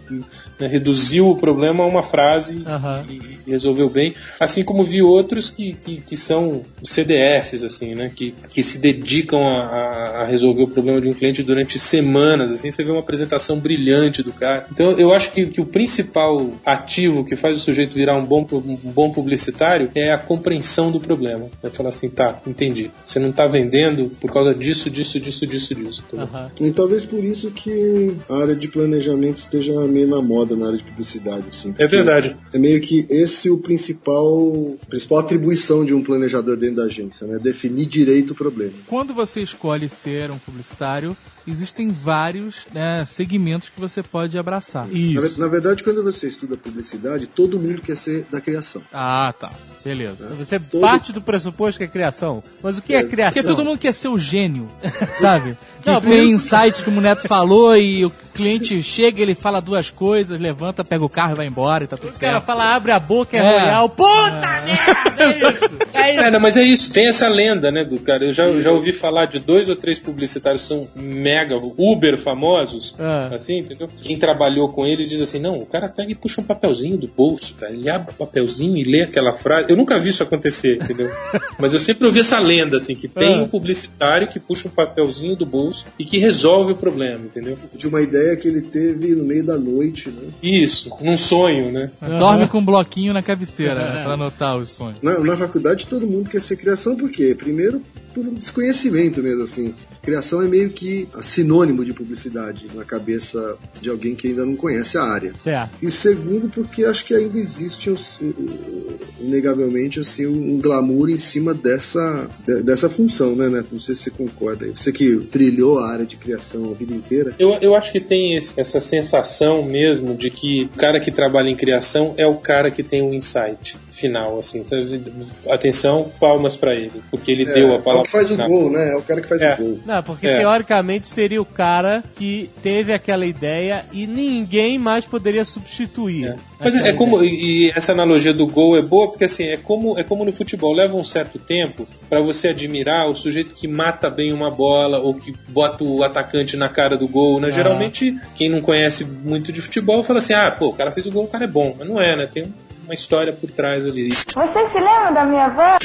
[0.60, 3.04] né, reduziu o problema a uma frase Aham.
[3.10, 3.14] e,
[3.48, 4.14] e resolveu bem.
[4.40, 9.40] Assim como vi outros que, que, que são CDFs, assim, né, que, que se dedicam
[9.40, 13.00] a, a- a resolver o problema de um cliente durante semanas, assim, você vê uma
[13.00, 14.68] apresentação brilhante do cara.
[14.72, 18.46] Então, eu acho que, que o principal ativo que faz o sujeito virar um bom,
[18.54, 21.48] um bom publicitário é a compreensão do problema.
[21.64, 22.92] É falar assim, tá, entendi.
[23.04, 26.04] Você não tá vendendo por causa disso, disso, disso, disso, disso.
[26.08, 26.28] entendeu?
[26.32, 26.52] Aham.
[26.60, 30.78] E talvez por isso que a área de planejamento esteja meio na moda na área
[30.78, 31.74] de publicidade, assim.
[31.78, 32.36] É verdade.
[32.54, 37.40] É meio que esse o principal, principal atribuição de um planejador dentro da agência, né?
[37.40, 38.74] Definir direito o problema.
[38.88, 41.16] Quando você escolhe ser um publicitário,
[41.48, 44.88] existem vários né, segmentos que você pode abraçar.
[44.88, 45.40] Na, Isso.
[45.40, 48.82] na verdade, quando você estuda publicidade, todo mundo quer ser da criação.
[48.92, 49.52] Ah, tá.
[49.84, 50.30] Beleza.
[50.36, 52.42] Você Todo- parte do pressuposto que é criação.
[52.62, 53.34] Mas o que é, É, criação?
[53.44, 54.70] Porque todo mundo quer ser o gênio,
[55.20, 55.58] sabe?
[55.82, 59.90] Que Não, tem insights como o Neto falou e o cliente chega, ele fala duas
[59.90, 62.46] coisas, levanta, pega o carro e vai embora e tá tudo O cara certo.
[62.46, 63.60] fala, abre a boca, é, É.
[63.62, 63.90] royal.
[63.90, 65.78] Puta merda, é isso.
[65.94, 66.24] É isso.
[66.24, 68.26] É, não, mas é isso, tem essa lenda, né, do cara.
[68.26, 72.18] Eu já, eu já ouvi falar de dois ou três publicitários que são mega, uber
[72.18, 73.30] famosos, Ah.
[73.34, 73.88] assim, entendeu?
[74.02, 77.08] Quem trabalhou com eles diz assim: não, o cara pega e puxa um papelzinho do
[77.08, 77.72] bolso, cara.
[77.74, 79.68] Ele abre o papelzinho e lê aquela frase.
[79.70, 81.10] Eu nunca vi isso acontecer, entendeu?
[81.60, 83.44] mas eu sempre ouvi essa lenda, assim, que tem Ah.
[83.44, 87.58] um publicitário que puxa um papelzinho do bolso e que resolve o problema, entendeu?
[87.76, 90.30] De uma ideia que ele teve no meio da noite, né?
[90.42, 91.92] Isso, num sonho, né?
[92.02, 94.98] Dorme com um bloquinho na cabeceira, né, pra anotar os sonhos.
[95.02, 97.36] Na, na faculdade todo mundo quer ser criação, por quê?
[97.38, 97.82] Primeiro,
[98.14, 99.74] por um desconhecimento mesmo, assim.
[100.02, 104.98] Criação é meio que sinônimo de publicidade na cabeça de alguém que ainda não conhece
[104.98, 105.34] a área.
[105.38, 105.72] Certo.
[105.82, 111.54] E segundo, porque acho que ainda existe, um, um, inegavelmente, assim, um glamour em cima
[111.54, 113.68] dessa, de- dessa função, né, Neto?
[113.72, 114.66] Não sei se você concorda.
[114.66, 114.72] aí.
[114.76, 117.34] Você que trilhou a área de criação a vida inteira.
[117.40, 121.50] Eu, eu acho que tem esse- essa sensação mesmo de que o cara que trabalha
[121.50, 124.64] em criação é o cara que tem um insight final, assim.
[124.66, 125.02] sabe?
[125.50, 128.06] Atenção, palmas pra ele, porque ele deu a é o palavra.
[128.06, 128.48] que faz o final.
[128.50, 128.92] gol, né?
[128.92, 129.54] É o cara que faz É.
[129.54, 129.80] o gol.
[129.86, 130.40] Não, porque É.
[130.40, 136.28] teoricamente seria o cara que teve aquela ideia e ninguém mais poderia substituir.
[136.30, 136.36] É.
[136.60, 139.58] Mas é, é como e e essa analogia do gol é boa porque assim é
[139.58, 143.68] como é como no futebol leva um certo tempo pra você admirar o sujeito que
[143.68, 147.52] mata bem uma bola ou que bota o atacante na cara do gol, né?
[147.52, 151.12] Geralmente quem não conhece muito de futebol fala assim ah pô o cara fez o
[151.12, 152.30] gol o cara é bom, mas não é né?
[152.32, 152.54] Tem
[152.84, 154.10] uma história por trás ali.
[154.10, 155.78] Você se lembra da minha avó?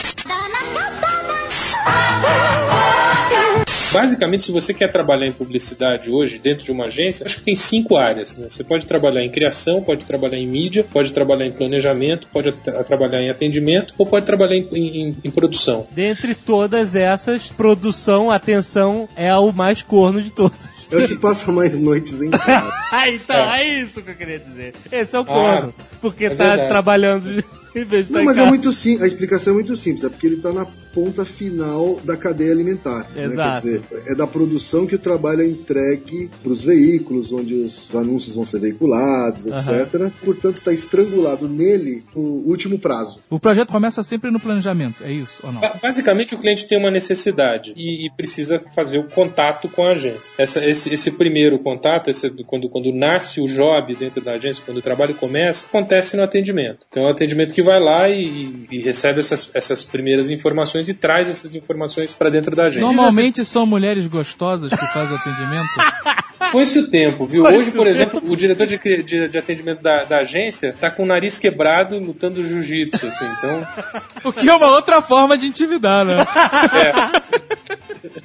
[3.91, 7.57] Basicamente, se você quer trabalhar em publicidade hoje, dentro de uma agência, acho que tem
[7.57, 8.37] cinco áreas.
[8.37, 8.47] Né?
[8.51, 12.85] Você pode trabalhar em criação, pode trabalhar em mídia, pode trabalhar em planejamento, pode tra-
[12.85, 15.87] trabalhar em atendimento ou pode trabalhar em, em- em produção.
[15.91, 20.69] Dentre todas essas, produção, atenção, é o mais corno de todos.
[20.91, 22.73] É o que passa mais noites em casa.
[22.91, 23.81] Ah, então, é.
[23.83, 24.73] isso que eu queria dizer.
[24.91, 25.75] Esse é o corno.
[26.01, 26.69] porque é tá verdade.
[26.71, 27.45] trabalhando
[27.77, 29.03] em vez de Não, em mas é muito simples.
[29.03, 30.05] A explicação é muito simples.
[30.05, 30.67] É porque ele está na
[30.99, 33.07] ponta final da cadeia alimentar.
[33.15, 33.25] né?
[33.25, 33.63] Exato.
[33.69, 37.95] Quer dizer, é da produção que o trabalho é entregue para os veículos, onde os
[37.95, 40.11] anúncios vão ser veiculados, etc.
[40.25, 43.21] Portanto, está estrangulado nele o último prazo.
[43.31, 45.61] O projeto começa sempre no planejamento, é isso ou não?
[45.61, 49.93] Ba- Basicamente, o cliente tem uma necessidade e, e precisa fazer o contato com a
[49.93, 50.35] agência.
[50.37, 54.79] Essa- esse, esse primeiro contato, esse- quando, quando nasce o job dentro da agência, quando
[54.79, 56.87] o trabalho começa, acontece no atendimento.
[56.91, 60.95] Então, é o atendimento que vai lá e, e recebe essas, essas primeiras informações e
[60.95, 62.87] traz essas informações para dentro da agência.
[62.87, 65.69] Normalmente são mulheres gostosas que fazem o atendimento.
[66.53, 67.43] Foi-se o tempo, viu?
[67.43, 67.89] Foi-se Hoje, por tempo.
[67.91, 71.99] exemplo, o diretor de, de- de atendimento da, da agência tá com o nariz quebrado
[71.99, 73.27] lutando jiu-jitsu, assim.
[73.39, 73.67] Então,
[74.25, 76.17] O que é uma outra forma de intimidar, né?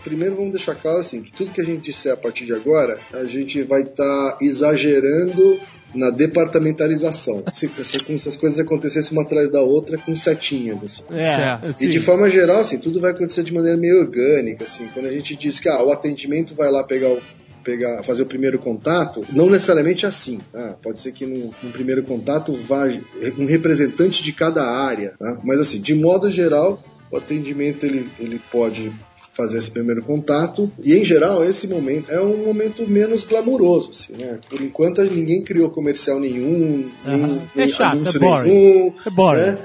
[0.03, 2.97] Primeiro, vamos deixar claro assim, que tudo que a gente disser a partir de agora,
[3.13, 5.59] a gente vai estar exagerando
[5.93, 7.43] na departamentalização.
[7.53, 11.03] Se, se, como se as coisas acontecessem uma atrás da outra com setinhas, assim.
[11.11, 14.87] É, assim, E de forma geral, assim, tudo vai acontecer de maneira meio orgânica, assim.
[14.93, 17.21] Quando a gente diz que ah, o atendimento vai lá pegar o
[17.63, 20.39] pegar, fazer o primeiro contato, não necessariamente assim.
[20.51, 20.75] tá?
[20.83, 22.83] Pode ser que num, num primeiro contato vá
[23.37, 25.39] um representante de cada área, tá?
[25.43, 28.91] mas assim, de modo geral, o atendimento ele, ele pode
[29.35, 34.13] fazer esse primeiro contato e em geral esse momento é um momento menos glamouroso assim,
[34.13, 34.37] né?
[34.47, 37.41] por enquanto ninguém criou comercial nenhum nem, Aham.
[37.55, 38.49] nem É chato, anúncio é boring.
[38.51, 39.41] nenhum É boring.
[39.41, 39.57] né?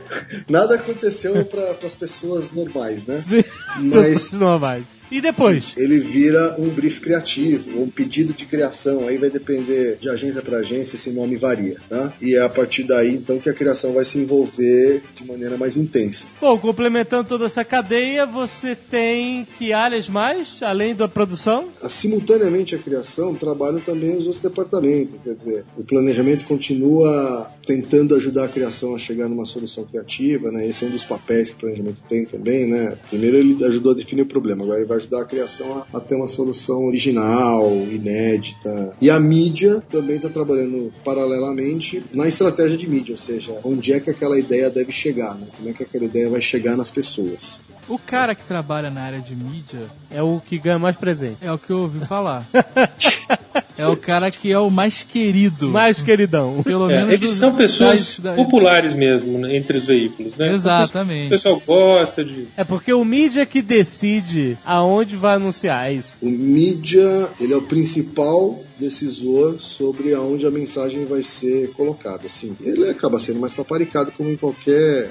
[0.49, 3.45] nada aconteceu para as pessoas normais né Sim.
[3.95, 4.83] Mas- vai.
[5.11, 5.75] E depois?
[5.77, 9.07] ele vira um brief criativo, um pedido de criação.
[9.07, 12.13] Aí vai depender de agência para agência, esse nome varia, tá?
[12.21, 15.77] E é a partir daí, então, que a criação vai se envolver de maneira mais
[15.77, 16.27] intensa.
[16.41, 21.69] Bom, complementando toda essa cadeia, você tem que áreas mais, além da produção?
[21.89, 25.23] Simultaneamente à criação, trabalham também os outros departamentos.
[25.23, 30.67] Quer dizer, o planejamento continua tentando ajudar a criação a chegar numa solução criativa, né?
[30.67, 32.97] Esse é um dos papéis que o planejamento tem também, né?
[33.09, 36.01] Primeiro ele ajudou a definir o problema, agora ele vai ajudar a criação a, a
[36.01, 38.95] ter uma solução original, inédita.
[39.01, 44.01] E a mídia também está trabalhando paralelamente na estratégia de mídia, ou seja, onde é
[44.01, 45.47] que aquela ideia deve chegar, né?
[45.57, 47.63] Como é que aquela ideia vai chegar nas pessoas.
[47.89, 51.39] O cara que trabalha na área de mídia É o que ganha mais presente.
[51.41, 52.47] é o que eu ouvi falar.
[53.79, 55.69] é o cara que é o mais querido.
[55.71, 56.63] Mais queridão.
[56.63, 60.51] Pelo é, menos eles são pessoas da- populares mesmo né, entre os veículos, né?
[60.53, 61.27] Exatamente.
[61.29, 62.49] O pessoal gosta de.
[62.57, 66.17] É porque o mídia que decide aonde vai anunciar, é isso.
[66.21, 72.27] O mídia, ele é o principal decisor sobre aonde a mensagem vai ser colocada.
[72.27, 75.09] Assim, ele acaba sendo mais paparicado como em qualquer,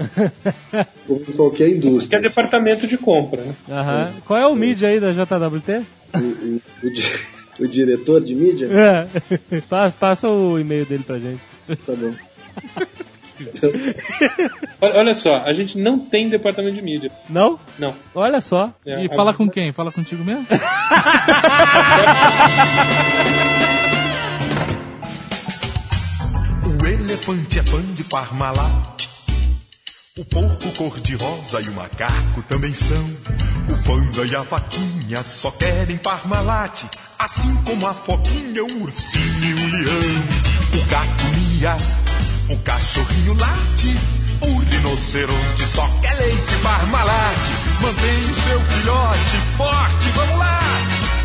[1.08, 2.19] como em qualquer Que é indústria.
[2.19, 2.27] assim.
[2.30, 3.56] departamento de compra, né?
[3.69, 4.12] Aham.
[4.25, 5.86] Qual é o mídia aí da JWT?
[6.15, 6.91] O, o- o
[7.63, 9.62] o diretor de mídia, É.
[9.69, 11.41] Pa- Passa o e-mail dele pra gente.
[11.86, 12.13] tá bom.
[14.82, 17.12] Olha, olha só, a gente não tem departamento de mídia.
[17.30, 17.60] Não?
[17.78, 17.93] Não.
[18.15, 18.73] Olha só.
[18.86, 19.71] É, E fala com quem?
[19.73, 20.45] Fala contigo mesmo?
[26.82, 29.08] O elefante é fã de Parmalat.
[30.17, 33.06] O porco cor-de-rosa e o macaco também são.
[33.69, 36.84] O panda e a vaquinha só querem Parmalat.
[37.19, 40.23] Assim como a foquinha, o ursinho e o leão.
[40.73, 41.78] O gato mia,
[42.49, 43.95] o cachorrinho late.
[44.41, 47.38] O rinoceronte só quer leite Parmalat.
[47.81, 50.60] Mantenha o seu filhote forte, vamos lá.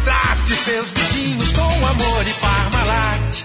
[0.05, 3.45] Trate seus bichinhos com amor e Parmalat.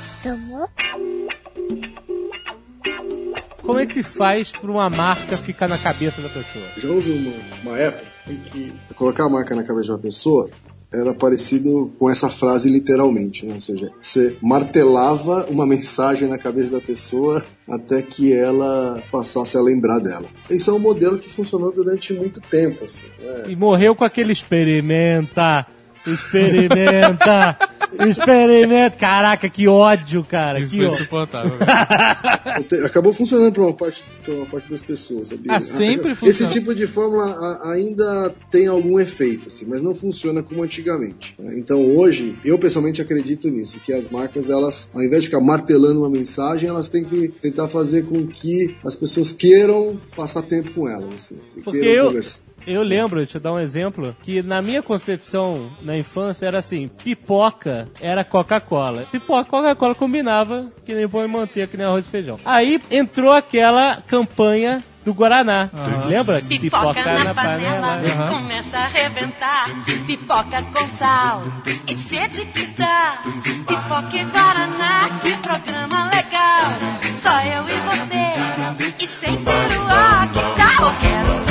[3.61, 6.65] Como é que se faz pra uma marca ficar na cabeça da pessoa?
[6.77, 10.49] Já houve uma, uma época em que colocar a marca na cabeça de uma pessoa
[10.91, 13.53] era parecido com essa frase literalmente, né?
[13.55, 19.61] ou seja, você martelava uma mensagem na cabeça da pessoa até que ela passasse a
[19.61, 20.25] lembrar dela.
[20.49, 23.43] Isso é um modelo que funcionou durante muito tempo, assim, né?
[23.47, 25.67] E morreu com aquele experimenta,
[26.05, 27.57] experimenta.
[28.09, 28.97] Experimento.
[28.97, 30.59] Caraca, que ódio, cara.
[30.59, 30.95] Isso que foi ódio.
[30.95, 31.57] insuportável.
[32.85, 35.51] Acabou funcionando para uma parte, pra uma parte das pessoas, sabia?
[35.53, 36.51] Ah, sempre Esse funciona.
[36.51, 41.35] tipo de fórmula ainda tem algum efeito, assim, mas não funciona como antigamente.
[41.39, 41.55] né?
[41.57, 45.99] Então hoje, eu pessoalmente acredito nisso, que as marcas, elas, ao invés de ficar martelando
[46.01, 50.87] uma mensagem, elas têm que tentar fazer com que as pessoas queiram passar tempo com
[50.87, 51.13] elas.
[51.15, 52.43] Assim, Porque queiram eu, conversar.
[52.67, 56.89] Eu lembro, deixa eu dar um exemplo, que na minha concepção na infância era assim:
[56.89, 59.07] pipoca era Coca-Cola.
[59.09, 62.37] Pipoca, Coca-Cola combinava que nem pão e manteiga, que nem arroz e feijão.
[62.43, 65.69] Aí entrou aquela campanha do Guaraná.
[66.09, 66.41] Lembra?
[66.41, 67.99] Pipoca na panela,
[68.29, 69.69] começa a arrebentar.
[70.05, 71.43] Pipoca com sal
[71.87, 73.23] e sede que dá.
[73.65, 76.73] Pipoca e Guaraná, que programa legal.
[77.21, 80.87] Só eu e você, e sem peruá, que tal?
[80.87, 81.46] Eu quero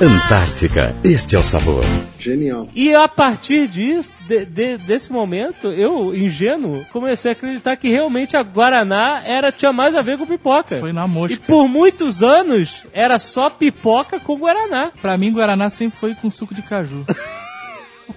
[0.00, 1.84] Antártica, este é o sabor.
[2.18, 2.66] Genial.
[2.74, 8.34] E a partir disso, de- de- desse momento, eu, ingênuo, comecei a acreditar que realmente
[8.34, 10.78] a Guaraná era, tinha mais a ver com pipoca.
[10.80, 11.34] Foi na mosca.
[11.34, 14.90] E por muitos anos era só pipoca com Guaraná.
[15.02, 17.04] Pra mim, Guaraná sempre foi com suco de caju.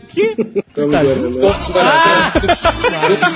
[0.08, 0.36] Que?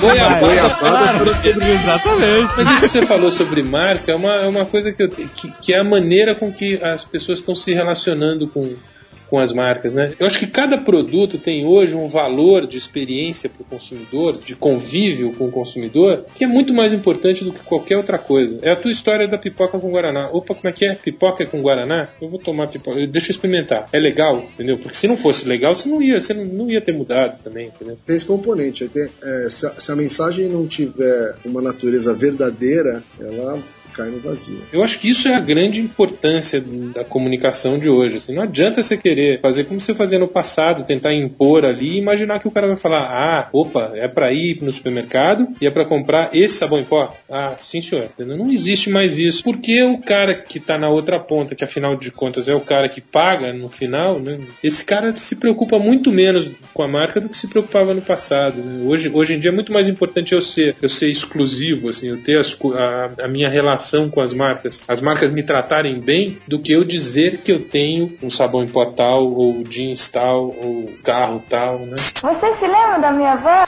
[0.00, 2.54] Goiabada ser Exatamente.
[2.56, 5.50] Mas isso que você falou sobre marca é uma, é uma coisa que, eu, que,
[5.60, 8.74] que é a maneira com que as pessoas estão se relacionando com,
[9.28, 10.12] com as marcas, né?
[10.18, 14.54] Eu acho que cada produto tem hoje um valor de experiência para o consumidor, de
[14.56, 18.58] convívio com o consumidor, que é muito mais importante do que qualquer outra coisa.
[18.62, 20.28] É a tua história da pipoca com Guaraná.
[20.32, 20.94] Opa, como é que é?
[20.94, 22.08] Pipoca com Guaraná?
[22.20, 23.06] Eu vou tomar pipoca.
[23.06, 23.88] Deixa eu experimentar.
[23.92, 24.78] É legal, entendeu?
[24.78, 27.98] Porque se não fosse legal, você não ia, você não, ia ter mudado também, entendeu?
[28.06, 28.88] Tem esse componente.
[28.88, 33.58] tem- é, se, a, se a mensagem não tiver uma natureza verdadeira, ela
[33.98, 34.62] cai no vazio.
[34.72, 36.62] Eu acho que isso é a grande importância
[36.94, 38.18] da comunicação de hoje.
[38.18, 41.98] Assim, não adianta você querer fazer como você fazia no passado, tentar impor ali e
[41.98, 45.70] imaginar que o cara vai falar: ah, opa, é para ir no supermercado e é
[45.70, 47.12] para comprar esse sabão em pó.
[47.28, 48.08] Ah, sim, senhor.
[48.18, 49.42] Não existe mais isso.
[49.42, 52.88] Porque o cara que tá na outra ponta, que afinal de contas é o cara
[52.88, 54.38] que paga no final, né?
[54.62, 58.58] esse cara se preocupa muito menos com a marca do que se preocupava no passado.
[58.58, 58.84] né?
[58.86, 62.22] Hoje, hoje em dia é muito mais importante eu ser, eu ser exclusivo, assim, eu
[62.22, 66.58] ter as a, a minha relação com as marcas, as marcas me tratarem bem, do
[66.60, 70.92] que eu dizer que eu tenho um sabão em pó tal, ou jeans tal, ou
[71.02, 71.96] carro tal, né?
[72.20, 73.64] Você se lembra da minha avó?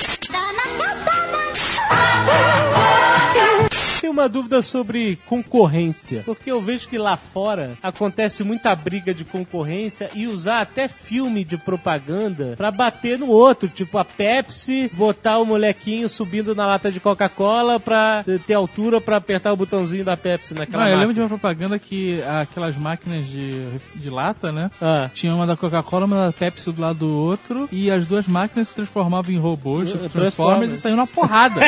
[4.01, 9.27] Tenho uma dúvida sobre concorrência, porque eu vejo que lá fora acontece muita briga de
[9.27, 15.39] concorrência e usar até filme de propaganda pra bater no outro, tipo a Pepsi botar
[15.39, 20.17] o molequinho subindo na lata de Coca-Cola pra ter altura pra apertar o botãozinho da
[20.17, 21.01] Pepsi naquela Não, eu máquina.
[21.01, 24.71] lembro de uma propaganda que aquelas máquinas de, de lata, né?
[24.81, 25.11] Ah.
[25.13, 28.69] Tinha uma da Coca-Cola, uma da Pepsi do lado do outro, e as duas máquinas
[28.69, 30.35] se transformavam em robôs, tipo Transformers.
[30.35, 31.61] Transformers, e saíam na porrada.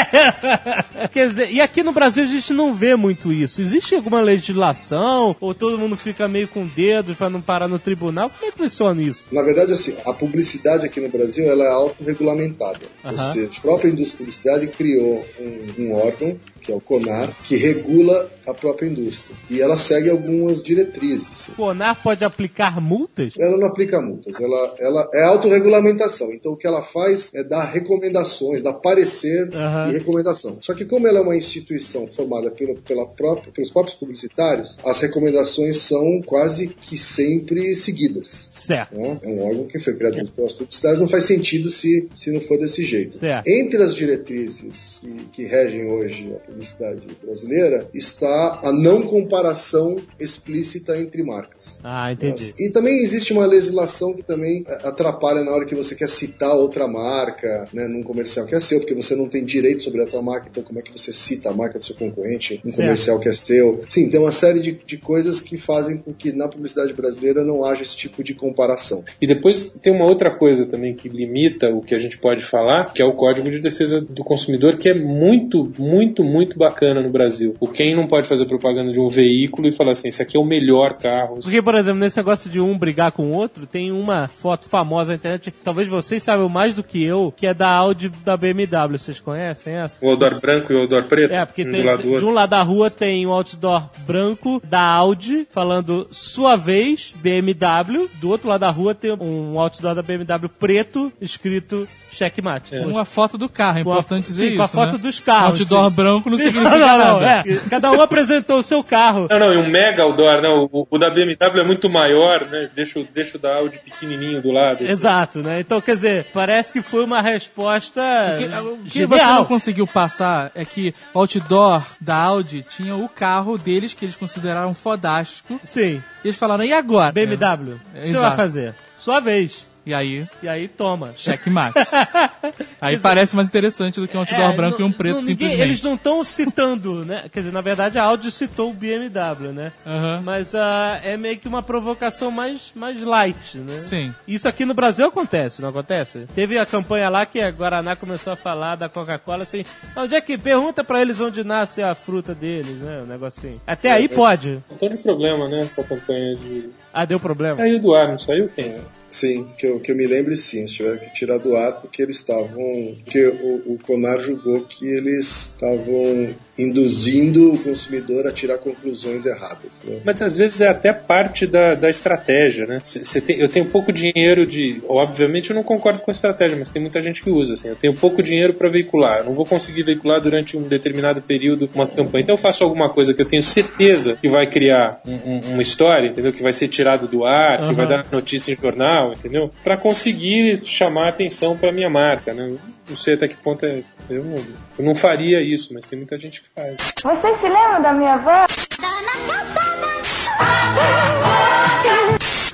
[1.12, 3.60] Quer dizer, e aqui no Brasil a gente não vê muito isso.
[3.60, 5.36] Existe alguma legislação?
[5.40, 8.30] Ou todo mundo fica meio com dedos pra não parar no tribunal?
[8.30, 9.28] Como é que funciona isso?
[9.32, 12.80] Na verdade, assim, a publicidade aqui no Brasil ela é autorregulamentada.
[13.04, 13.32] Ou Aham.
[13.32, 17.56] seja, a própria indústria de publicidade criou um, um órgão, que é o CONAR, que
[17.56, 19.36] regula a própria indústria.
[19.50, 21.48] E ela segue algumas diretrizes.
[21.48, 23.34] O CONAR pode aplicar multas?
[23.38, 26.32] Ela não aplica multas, ela, ela é autorregulamentação.
[26.32, 29.90] Então o que ela faz é dar recomendações, dar parecer Aham.
[29.90, 30.58] e recomendação.
[30.60, 35.00] Só que como ela é uma instituição formada pelo, pela própria, pelos próprios publicitários, as
[35.00, 38.48] recomendações são quase que sempre seguidas.
[38.52, 38.96] Certo.
[38.96, 39.18] né?
[39.22, 42.58] É um órgão que foi criado pelos publicitários, não faz sentido se, se não for
[42.58, 43.18] desse jeito.
[43.18, 43.46] Certo.
[43.48, 50.98] Entre as diretrizes que, que regem hoje a publicidade brasileira está a não comparação explícita
[50.98, 51.80] entre marcas.
[51.82, 52.54] Ah, entendi.
[52.58, 56.54] E também existe uma legislação que também eh, atrapalha na hora que você quer citar
[56.54, 60.06] outra marca né, num comercial que é seu, porque você não tem direito sobre a
[60.06, 63.18] tua marca, então como é que você cita a marca do seu concorrente num comercial
[63.18, 63.82] que é seu?
[63.86, 67.64] Sim, tem uma série de, de coisas que fazem com que na publicidade brasileira não
[67.64, 69.04] haja esse tipo de comparação.
[69.20, 72.92] E depois tem uma outra coisa também que limita o que a gente pode falar,
[72.92, 77.10] que é o Código de Defesa do Consumidor, que é muito, muito, muito bacana no
[77.10, 77.54] Brasil.
[77.60, 80.40] O quem não pode fazer propaganda de um veículo e falar assim, esse aqui é
[80.40, 81.38] o melhor carro.
[81.42, 85.12] Porque, por exemplo, nesse negócio de um brigar com o outro, tem uma foto famosa
[85.12, 88.98] na internet, talvez vocês saibam mais do que eu, que é da Audi da BMW.
[88.98, 89.96] Vocês conhecem essa?
[90.00, 91.32] O outdoor branco e o outdoor preto.
[91.32, 94.82] É, porque um tem, do de um lado da rua tem um outdoor branco da
[94.82, 98.08] Audi falando sua vez, BMW.
[98.20, 102.70] Do outro lado da rua tem um outdoor da BMW preto escrito checkmate.
[102.78, 104.56] Com a foto do carro, é Com a- importante dizer sim, isso.
[104.58, 104.98] com a foto né?
[104.98, 105.96] dos carros, Outdoor sim.
[105.96, 107.44] branco não Não, significa não, não, nada.
[107.48, 107.56] é.
[107.70, 109.26] Cada um apresentou o seu carro.
[109.30, 110.68] Não, não, e um mega outdoor, não.
[110.72, 112.68] O, o da BMW é muito maior, né?
[112.74, 114.82] Deixa, o- deixa o da Audi pequenininho do lado.
[114.84, 114.92] assim.
[114.92, 115.60] Exato, né?
[115.60, 119.86] Então, quer dizer, parece que foi uma resposta O que, o que você não conseguiu
[119.86, 125.60] passar é que o outdoor da Audi tinha o carro deles que eles consideraram fodástico.
[125.62, 126.02] Sim.
[126.24, 127.12] E eles falaram, e agora?
[127.12, 128.74] BMW, o que você vai fazer?
[128.96, 129.68] Sua vez.
[129.84, 131.12] E aí, E aí, toma.
[131.16, 131.74] checkmate.
[132.80, 135.20] aí parece mais interessante do que um outdoor É, branco não- e um preto não-
[135.22, 135.60] ninguém- simplesmente.
[135.62, 137.24] Eles não estão citando, né?
[137.32, 139.72] Quer dizer, na verdade a Audi citou o BMW, né?
[139.86, 140.20] Aham.
[140.24, 143.80] Mas ah, é meio que uma provocação mais, mais light, né?
[143.80, 144.14] Sim.
[144.26, 146.26] Isso aqui no Brasil acontece, não acontece?
[146.34, 149.64] Teve a campanha lá que a Guaraná começou a falar da Coca-Cola assim,
[149.96, 153.02] onde é que pergunta pra eles onde nasce a fruta deles, né?
[153.02, 153.60] Um negocinho.
[153.66, 154.62] Até aí pode.
[154.70, 155.58] Não tem problema, né?
[155.58, 156.70] Essa campanha de.
[156.92, 157.54] Ah, deu problema.
[157.54, 158.76] Saiu do ar, não saiu quem?
[159.10, 162.00] Sim, que eu, que eu me lembre sim, eles tiveram que tirar do ar porque
[162.00, 162.96] eles estavam.
[163.04, 169.82] Porque o, o Conar julgou que eles estavam induzindo o consumidor a tirar conclusões erradas.
[169.84, 169.98] Né?
[170.04, 172.80] Mas às vezes é até parte da, da estratégia, né?
[172.84, 174.80] Cê tem- eu tenho pouco dinheiro de.
[174.88, 177.52] Obviamente eu não concordo com a estratégia, mas tem muita gente que usa.
[177.52, 179.18] Assim, eu tenho pouco dinheiro para veicular.
[179.18, 182.22] Eu não vou conseguir veicular durante um determinado período uma campanha.
[182.22, 185.62] Então eu faço alguma coisa que eu tenho certeza que vai criar um- um- uma
[185.62, 186.32] história, entendeu?
[186.32, 187.74] Que vai ser tirado do ar, que Aham.
[187.74, 189.50] vai dar notícia em jornal, entendeu?
[189.62, 192.56] Para conseguir chamar atenção para minha marca, né?
[192.88, 193.82] Não sei até que ponto é.
[194.10, 194.36] Eu não,
[194.78, 196.76] eu não faria isso, mas tem muita gente que faz.
[197.02, 198.46] Vocês se lembram da minha avó?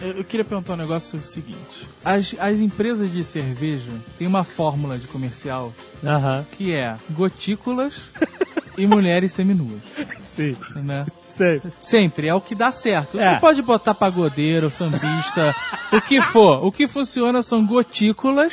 [0.01, 1.87] Eu, queria perguntar um negócio seguinte.
[2.05, 5.73] As, as empresas de cerveja têm uma fórmula de comercial
[6.05, 6.47] Aham.
[6.53, 8.11] que é gotículas
[8.79, 9.81] e mulheres seminuas,
[10.19, 10.57] Sim.
[10.77, 11.05] né?
[11.37, 11.63] Sei.
[11.81, 13.13] Sempre, é o que dá certo.
[13.13, 13.37] Você É.
[13.37, 15.55] pode botar pagodeiro, sambista,
[15.93, 16.65] o que for.
[16.67, 18.53] O que funciona são gotículas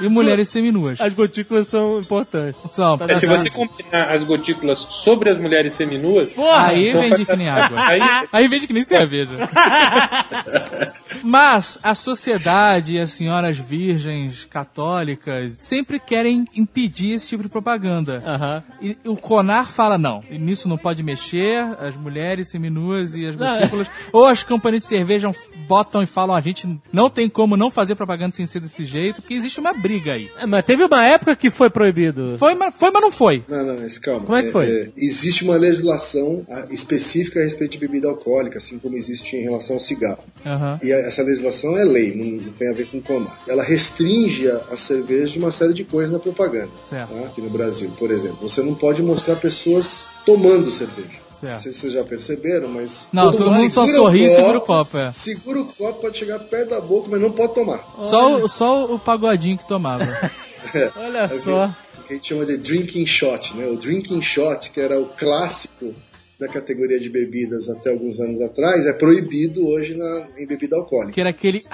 [0.00, 0.98] e mulheres seminuas.
[0.98, 2.58] As gotículas são importantes.
[2.70, 6.68] São, É, se você combinar as gotículas sobre as mulheres seminuas, Porra!
[6.68, 7.78] Aí Então vende faz- que nem água.
[7.86, 8.00] Aí-
[8.32, 9.32] Aí vende que nem cerveja.
[11.22, 18.22] Mas a sociedade e as senhoras virgens católicas sempre querem impedir esse tipo de propaganda.
[18.26, 18.62] Aham.
[18.80, 23.36] E o Conar fala não, e nisso não pode mexer, as mulheres seminuas e as
[23.36, 23.88] gotículas.
[24.12, 25.30] Ou as companhias de cerveja
[25.68, 29.20] botam e falam, a gente não tem como não fazer propaganda sem ser desse jeito,
[29.22, 30.30] porque existe uma briga aí.
[30.38, 32.36] É, Mas teve uma época que foi proibido.
[32.38, 33.44] Foi, mas, foi, mas não foi.
[33.48, 34.26] Não, não, mas calma.
[34.26, 34.92] Como é que foi?
[34.96, 39.76] existe uma legislação ah, específica a respeito de bebida alcoólica, assim como existe em relação
[39.76, 40.18] ao cigarro.
[40.44, 40.78] Aham.
[40.82, 43.38] E a- essa legislação é lei, não, não tem a ver com o CONAR.
[43.46, 46.70] Ela restringe a, cerveja de uma série de coisas na propaganda.
[46.88, 47.04] Tá?
[47.26, 48.38] Aqui no Brasil, por exemplo.
[48.48, 51.08] Você não pode mostrar pessoas tomando cerveja.
[51.30, 51.62] Não Certo.
[51.62, 53.08] sei se vocês já perceberam, mas.
[53.12, 55.10] Não, todo mundo só segura sorri e segura o copo, é.
[55.12, 57.84] Segura o copo, pode chegar perto da boca, mas não pode tomar.
[57.98, 60.04] Só, o- só o pagodinho que tomava.
[60.96, 61.66] Olha É só.
[61.98, 63.66] O que a gente chama de drinking shot, né?
[63.66, 65.92] O drinking shot, que era o clássico
[66.42, 71.12] da categoria de bebidas até alguns anos atrás, é proibido hoje na, em bebida alcoólica.
[71.12, 71.64] Que era aquele.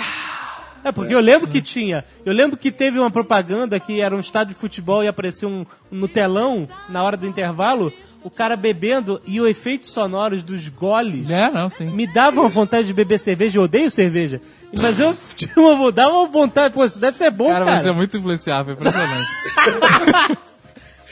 [0.84, 2.04] É, porque eu lembro que tinha.
[2.24, 5.64] Eu lembro que teve uma propaganda que era um estádio de futebol e apareceu um,
[5.90, 7.92] no telão, na hora do intervalo,
[8.22, 11.86] o cara bebendo e os efeitos sonoros dos goles É, não, sim.
[11.86, 13.58] me davam vontade de beber cerveja.
[13.58, 14.40] Eu odeio cerveja.
[14.80, 16.74] Mas eu tinha uma, dava uma vontade.
[16.74, 17.80] Pô, isso deve ser bom, Cara, cara.
[17.80, 19.28] você é muito influenciável, impressionante.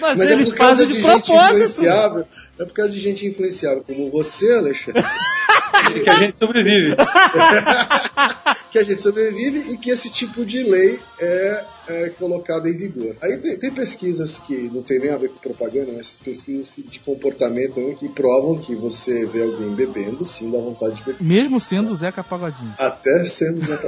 [0.00, 2.26] Mas, Mas é eles causa fazem de, de, propósito.
[2.58, 5.02] É por causa de gente influenciável como você, Alexandre,
[6.02, 6.96] que a gente sobrevive.
[8.72, 13.14] que a gente sobrevive e que esse tipo de lei é, é colocado em vigor.
[13.22, 16.82] Aí tem, tem pesquisas que não tem nem a ver com propaganda, mas pesquisas que-
[16.82, 21.22] de comportamento né, que provam que você vê alguém bebendo, sim, dá vontade de beber.
[21.22, 22.74] Mesmo sendo o Zeca Pagodinho.
[22.78, 23.78] Até sendo já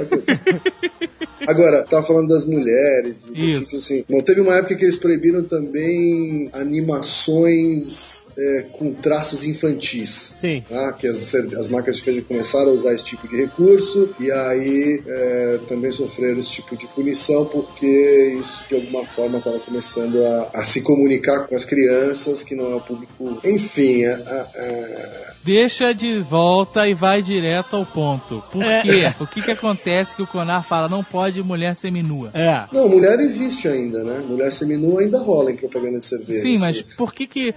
[1.47, 3.25] Agora, tava falando das mulheres.
[3.33, 3.61] Isso.
[3.61, 4.05] Tipo assim.
[4.09, 10.35] Bom, teve uma época que eles proibiram também animações é, com traços infantis.
[10.39, 10.63] Sim.
[10.67, 10.93] Tá?
[10.93, 15.01] Que as, as marcas de cerveja começaram a usar esse tipo de recurso e aí
[15.05, 20.49] é, também sofreram esse tipo de punição porque isso de alguma forma estava começando a,
[20.53, 23.39] a se comunicar com as crianças que não é o público.
[23.45, 28.43] Enfim, a- a- a- Deixa de volta e vai direto ao ponto.
[28.51, 28.81] Por É.
[28.81, 29.13] quê?
[29.19, 32.29] O que que acontece que o Conar fala não pode mulher seminua?
[32.33, 32.63] É.
[32.71, 34.21] Não, mulher existe ainda, né?
[34.27, 36.41] Mulher seminua ainda rola em propaganda de cerveja.
[36.41, 36.85] Sim, mas assim.
[36.97, 37.53] por que que,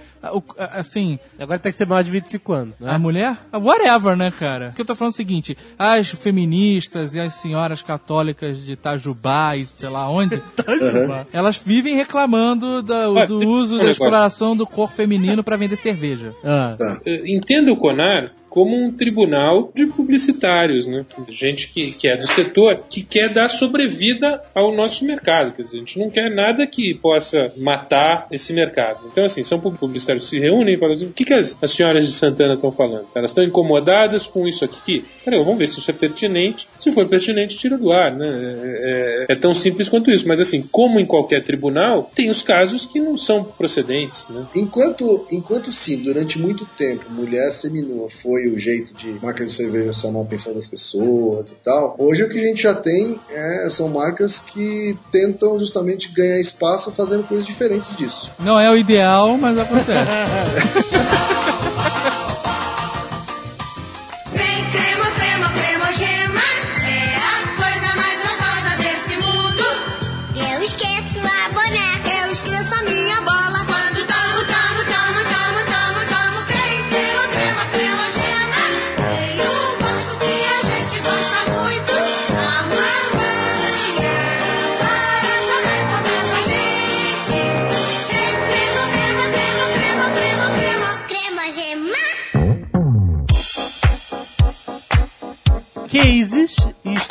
[0.71, 2.73] assim, Agora tem que ser maior de 25 anos.
[2.79, 2.89] Né?
[2.91, 3.37] a mulher?
[3.53, 4.67] Whatever, né, cara?
[4.67, 9.65] Porque eu tô falando o seguinte, as feministas e as senhoras católicas de Itajubá e
[9.65, 10.41] sei lá onde,
[11.33, 16.33] elas vivem reclamando do eu uso da exploração do corpo feminino pra vender cerveja.
[16.43, 16.75] Ah.
[16.77, 17.01] Tá.
[17.05, 21.03] Eh, Entenda o Conar como um tribunal de publicitários, né?
[21.27, 25.55] Gente que, que é do setor, que quer dar sobrevida ao nosso mercado.
[25.55, 29.07] Quer dizer, a gente não quer nada que possa matar esse mercado.
[29.11, 31.71] Então, assim, são publicitários que se reúnem e falam assim: o que, que as, as
[31.71, 33.07] senhoras de Santana estão falando?
[33.15, 35.03] Elas estão incomodadas com isso aqui?
[35.25, 36.67] Peraí, vamos ver se isso é pertinente.
[36.79, 38.27] Se for pertinente, tira do ar, né?
[38.27, 40.27] É, é- é tão simples quanto isso.
[40.27, 44.45] Mas, assim, como em qualquer tribunal, tem os casos que não são procedentes, né?
[44.55, 49.93] Enquanto, enquanto sim, durante muito tempo, mulher seminua foi o jeito de marca de cerveja
[49.93, 53.67] chamar a atenção das pessoas e tal, hoje o que a gente já tem é,
[53.69, 58.31] são marcas que tentam justamente ganhar espaço fazendo coisas diferentes disso.
[58.39, 59.93] Não é o ideal, mas acontece.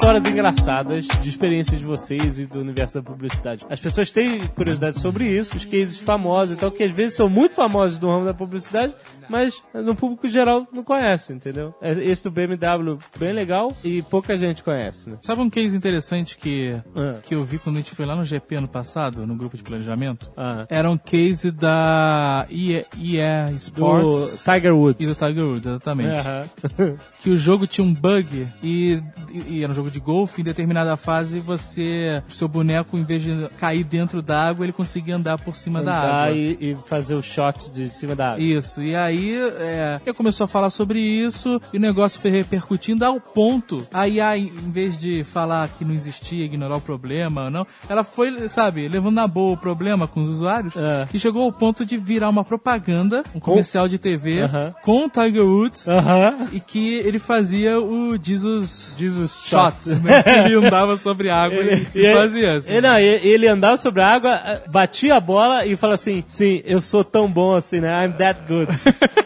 [0.03, 3.65] histórias engraçadas de experiências de vocês e do universo da publicidade.
[3.71, 7.29] As pessoas têm curiosidade sobre isso, os cases famosos e tal, que às vezes são
[7.29, 8.93] muito famosos no ramo da publicidade,
[9.29, 11.73] mas no público geral não conhece, entendeu?
[11.81, 15.19] É- Esse do BMW, bem legal e pouca gente conhece, né?
[15.21, 17.19] Sabe um case interessante que, Ah.
[17.23, 19.63] que eu vi quando a gente foi lá no GP ano passado, no grupo de
[19.63, 20.33] planejamento?
[20.37, 20.67] Ah.
[20.69, 25.07] Era um case da EA, EA Do Sports Tiger Woods.
[25.07, 26.11] e do Tiger Woods, exatamente.
[26.11, 26.45] Aham.
[27.23, 29.01] que o jogo tinha um bug e,
[29.47, 33.49] e era um jogo de golfe, em determinada fase você, seu boneco, em vez de
[33.59, 36.37] cair dentro da água, ele conseguia andar por cima da Andar água.
[36.37, 38.43] e, e fazer o shot de cima da água.
[38.43, 43.05] Isso, e aí é, eu começou a falar sobre isso e o negócio foi repercutindo
[43.05, 43.87] ao ponto.
[43.93, 48.49] A IA, em vez de falar que não existia, ignorar o problema, não, ela foi,
[48.49, 51.07] sabe, levando na boa o problema com os usuários É.
[51.13, 54.75] e chegou ao ponto de virar uma propaganda, um comercial de TV Aham.
[54.83, 56.49] com o Tiger Woods Aham.
[56.53, 60.23] e que ele fazia o Jesus, Jesus Shots, Né?
[60.47, 62.73] ele andava sobre a água e, e fazia assim.
[62.73, 66.25] Ele, não, ele ele andava sobre a água, eh, batia a bola e fala assim:
[66.27, 68.05] sim, eu sou tão bom assim, né?
[68.05, 68.69] I'm that good.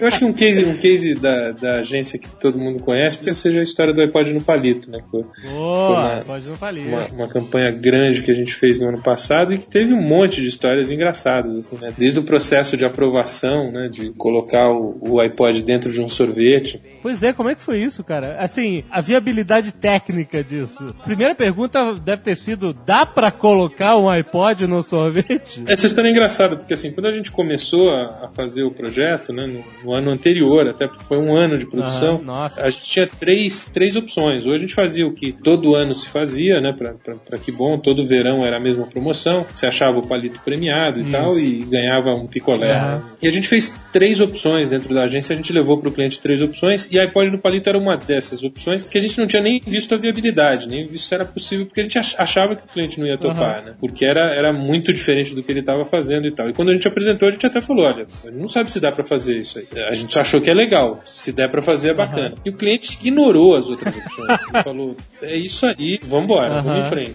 [0.00, 3.32] Eu acho que um case, um case da, da agência que todo mundo conhece, porque
[3.34, 4.98] seja a história do iPod no palito, né?
[5.00, 6.86] Que foi Boa, uma- pode não falir.
[6.86, 10.02] uma, uma campanha grande que a gente fez no ano passado e que teve um
[10.02, 11.92] monte de histórias engraçadas, assim, né?
[11.96, 13.88] Desde o processo de aprovação, né?
[13.90, 16.80] De colocar o, o iPod dentro de um sorvete.
[17.02, 18.36] Pois é, como é que foi isso, cara?
[18.38, 20.86] Assim, a viabilidade técnica disso.
[21.04, 25.62] Primeira pergunta deve ter sido: dá pra colocar um iPod no sorvete?
[25.66, 29.32] Essa história é engraçada, porque assim, quando a gente começou a, a fazer o projeto,
[29.32, 32.62] né, no, no ano anterior, até porque foi um ano de produção, nossa.
[32.62, 34.44] a gente tinha três, três opções.
[34.46, 38.04] Hoje a gente fazia o que todo ano se fazia, né, pra que bom, todo
[38.04, 41.12] verão era a mesma promoção, você achava o palito premiado e Isso.
[41.12, 42.72] tal, e ganhava um picolé.
[42.72, 42.96] Aham.
[42.98, 43.02] né?
[43.22, 46.42] E a gente fez três opções dentro da agência, a gente levou pro cliente três
[46.42, 49.42] opções, e a iPod no palito era uma dessas opções, que a gente não tinha
[49.42, 52.64] nem visto a viabilidade, nem visto se era possível, porque a gente ach- achava que
[52.64, 53.74] o cliente não ia topar, né?
[53.80, 56.48] Porque era, era muito diferente do que ele estava fazendo e tal.
[56.48, 58.80] E quando a gente apresentou, a gente até falou: olha, a gente não sabe se
[58.80, 59.66] dá para fazer isso aí.
[59.88, 61.00] A gente só achou que é legal.
[61.04, 62.34] Se der para fazer, é bacana.
[62.44, 64.40] E o cliente ignorou as outras opções.
[64.52, 67.12] Ele falou: é isso aí, vambora, vamos em frente.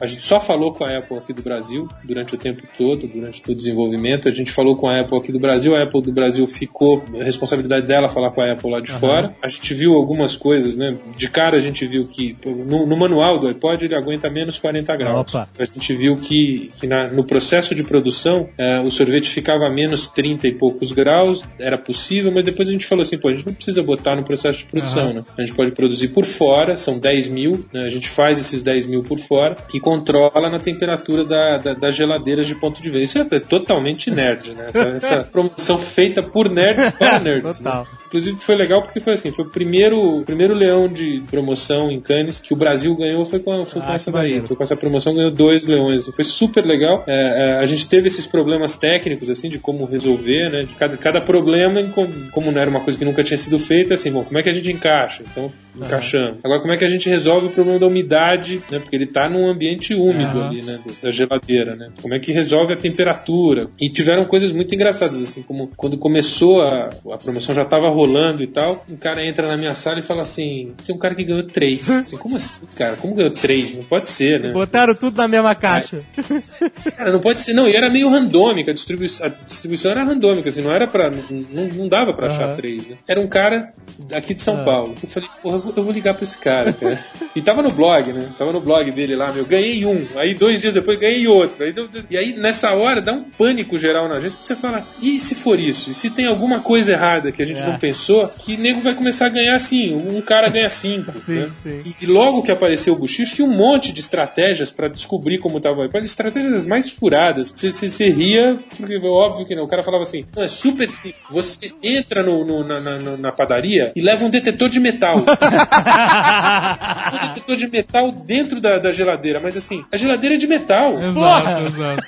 [0.00, 3.42] A gente só falou com a Apple aqui do Brasil durante o tempo todo, durante
[3.42, 4.28] todo o desenvolvimento.
[4.28, 7.24] A gente falou com a Apple aqui do Brasil, a Apple do Brasil ficou, a
[7.24, 9.34] responsabilidade dela falar com a Apple lá de fora.
[9.42, 10.96] A gente viu algumas coisas, né?
[11.16, 14.96] De cara a gente viu que no, no manual do iPod ele aguenta menos 40
[14.96, 15.20] graus.
[15.20, 15.48] Opa.
[15.58, 19.70] A gente viu que, que na- no processo de produção eh, o sorvete ficava a
[19.70, 23.34] menos 30 e poucos graus, era possível, mas depois a gente falou assim, pô, a
[23.34, 25.12] gente não precisa botar no processo de produção, Aham.
[25.14, 25.24] né?
[25.38, 27.84] A gente pode produzir por fora, são 10 mil, né?
[27.84, 31.94] a gente faz esses 10 mil por fora e controla na temperatura da, da, das
[31.96, 33.20] geladeiras de ponto de vista.
[33.20, 34.66] Isso é totalmente nerd, né?
[34.68, 37.60] Essa, essa promoção feita por nerds para nerds.
[37.60, 37.70] né?
[37.70, 37.86] Total.
[38.06, 41.98] Inclusive foi legal porque foi assim, foi o primeiro, o primeiro leão de promoção em
[41.98, 44.26] Cannes que o Brasil ganhou foi com, foi com Ah, essa que daí.
[44.26, 44.46] maneiro.
[44.48, 46.06] Foi com essa promoção ganhou dois leões.
[46.06, 47.02] Foi super legal.
[47.06, 50.64] É, é, a gente teve esses problemas técnicos assim de como resolver, né?
[50.64, 53.58] De cada, cada problema, em com- como não era uma coisa que nunca tinha sido
[53.58, 55.22] feita, assim, bom, como é que a gente encaixa?
[55.30, 56.38] Então encaixamos.
[56.42, 58.78] Agora, como é que a gente resolve o problema da umidade, né?
[58.78, 60.48] Porque ele tá num ambiente úmido Aham.
[60.48, 60.78] ali, né?
[61.02, 61.90] Da geladeira, né?
[62.00, 63.68] Como é que resolve a temperatura?
[63.80, 68.42] E tiveram coisas muito engraçadas, assim, como quando começou a, a promoção já tava rolando
[68.42, 71.24] e tal, um cara entra na minha sala e fala assim: tem um cara que
[71.24, 71.88] ganhou três.
[72.02, 72.96] Assim, como assim, cara?
[72.96, 73.74] Como ganhou três?
[73.76, 74.50] Não pode ser, né?
[74.52, 76.02] Botaram tudo na mesma caixa.
[76.96, 77.52] Cara, não pode ser.
[77.52, 81.10] Não, e era meio randômica, a distribuição, a distribuição era randômica, assim, não era pra.
[81.10, 82.56] Não, não dava pra achar Aham.
[82.56, 82.96] três, né?
[83.06, 83.72] Era um cara
[84.12, 84.64] aqui de São Ah.
[84.64, 84.94] Paulo.
[85.02, 86.98] Eu falei, porra, eu vou, eu vou ligar pra esse cara, cara.
[87.34, 88.28] e tava no blog, né?
[88.38, 90.06] Tava no blog dele lá, meu, ganhei um.
[90.16, 91.64] Aí dois dias depois ganhei outro.
[91.64, 91.74] Aí
[92.10, 95.34] e aí, nessa hora, dá um pânico geral na agência, porque você fala, e se
[95.34, 95.90] for isso?
[95.90, 97.66] E se tem alguma coisa errada que a gente É.
[97.66, 101.12] não pensou, que nego vai começar a ganhar assim, um cara ganha cinco.
[101.24, 101.50] Sim, né?
[101.62, 101.82] sim.
[102.00, 105.60] E, e logo que apareceu o Buchicho, tinha um monte de estratégias pra descobrir como
[105.60, 107.52] tava estratégias mais furadas.
[107.54, 109.64] Você, você, você ria, porque é óbvio que não.
[109.64, 111.20] O cara falava assim: não, é super simples.
[111.30, 115.16] Você entra no, no- na, na- na padaria e leva um detetor de metal.
[115.52, 121.00] um detetor de metal dentro da, da geladeira, mas assim, a geladeira é de metal.
[121.02, 122.02] Exato, exato.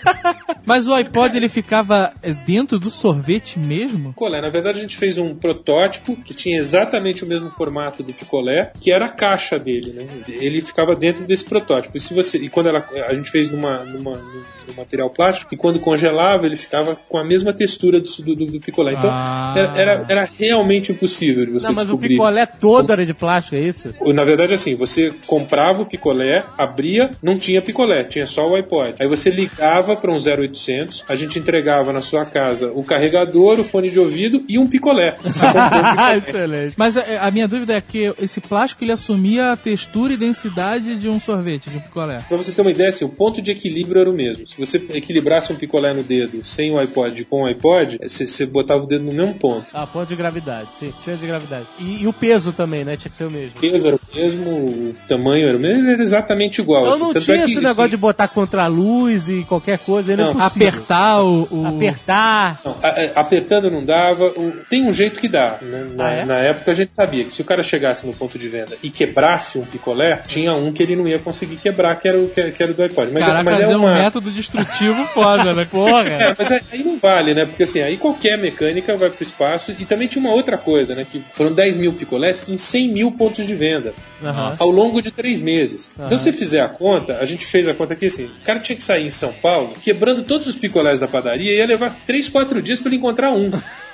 [0.64, 2.12] Mas o iPod ele ficava
[2.47, 4.11] dentro do sorvete mesmo?
[4.11, 4.40] picolé.
[4.40, 8.72] Na verdade, a gente fez um protótipo que tinha exatamente o mesmo formato do picolé,
[8.80, 10.07] que era a caixa dele, né?
[10.28, 11.97] Ele ficava dentro desse protótipo.
[11.97, 15.57] E se você e quando ela, a gente fez numa, numa, num material plástico e
[15.57, 18.92] quando congelava ele ficava com a mesma textura do, do, do picolé.
[18.95, 19.55] Então Ah.
[19.57, 22.09] era, era, era realmente impossível de você Não, mas o descobrir.
[22.11, 23.95] picolé todo era de plástico, é isso?
[24.12, 28.95] Na verdade, assim, você comprava o picolé, abria, não tinha picolé, tinha só o iPod.
[29.01, 33.64] Aí você ligava para um 0800, a gente entregava na sua casa o carregador, o
[33.64, 35.16] fone de ouvido e um picolé.
[35.22, 36.16] Você comprou um picolé.
[36.18, 36.74] Excelente.
[36.76, 40.97] Mas a, a minha dúvida é que esse plástico ele assumia a textura e densidade
[40.97, 42.18] de um sorvete, de um picolé.
[42.28, 44.47] Pra você ter uma ideia, assim, o ponto de equilíbrio era o mesmo.
[44.47, 48.26] Se você equilibrasse um picolé no dedo sem o iPod e com o iPod, você,
[48.26, 49.66] você botava o dedo no mesmo ponto.
[49.72, 51.66] Ah, ponto de gravidade, sim, centro de gravidade.
[51.78, 52.97] E, e o peso também, né?
[52.97, 53.57] Tinha que ser o mesmo.
[53.57, 56.83] O peso era o mesmo, o tamanho era o mesmo, ele era exatamente igual.
[56.83, 57.01] Então assim.
[57.03, 60.12] não Tanto tinha é que- esse negócio de botar contra a luz e qualquer coisa,
[60.12, 60.41] ainda é Não.
[60.41, 61.49] Apertar o.
[61.51, 62.61] o- Apertar.
[62.64, 64.27] Não, a- a- apertando não dava.
[64.27, 65.59] O- Tem um jeito que dá.
[65.62, 65.87] né?
[65.95, 66.25] Na, Ah, é?
[66.25, 68.91] na época a gente sabia que se o cara chegasse no ponto de venda e
[68.91, 72.51] quebrasse um picolé, tinha um que ele não ia conseguir quebrar, que era o, que,
[72.53, 73.11] que era o do iPod.
[73.12, 73.95] Mas, é- Caraca, mas é é um uma.
[73.95, 75.66] método destrutivo foda, né?
[75.70, 76.09] Porra.
[76.09, 77.47] É, mas aí aí não vale, né?
[77.47, 79.75] Porque assim, aí qualquer mecânica vai pro espaço.
[79.79, 81.05] E também tinha uma outra coisa, né?
[81.09, 83.95] Que foram 10 mil picolés em 100 mil pontos de venda.
[84.23, 84.57] Aham.
[84.59, 85.93] Ao longo de três meses.
[85.97, 86.07] Aham.
[86.07, 88.61] Então, se você fizer a conta, a gente fez a conta aqui assim: o cara
[88.61, 91.97] tinha que sair em São Paulo, quebrando todos os picolés da padaria, e ia levar
[92.07, 93.51] 3, 4 dias pra ele encontrar um.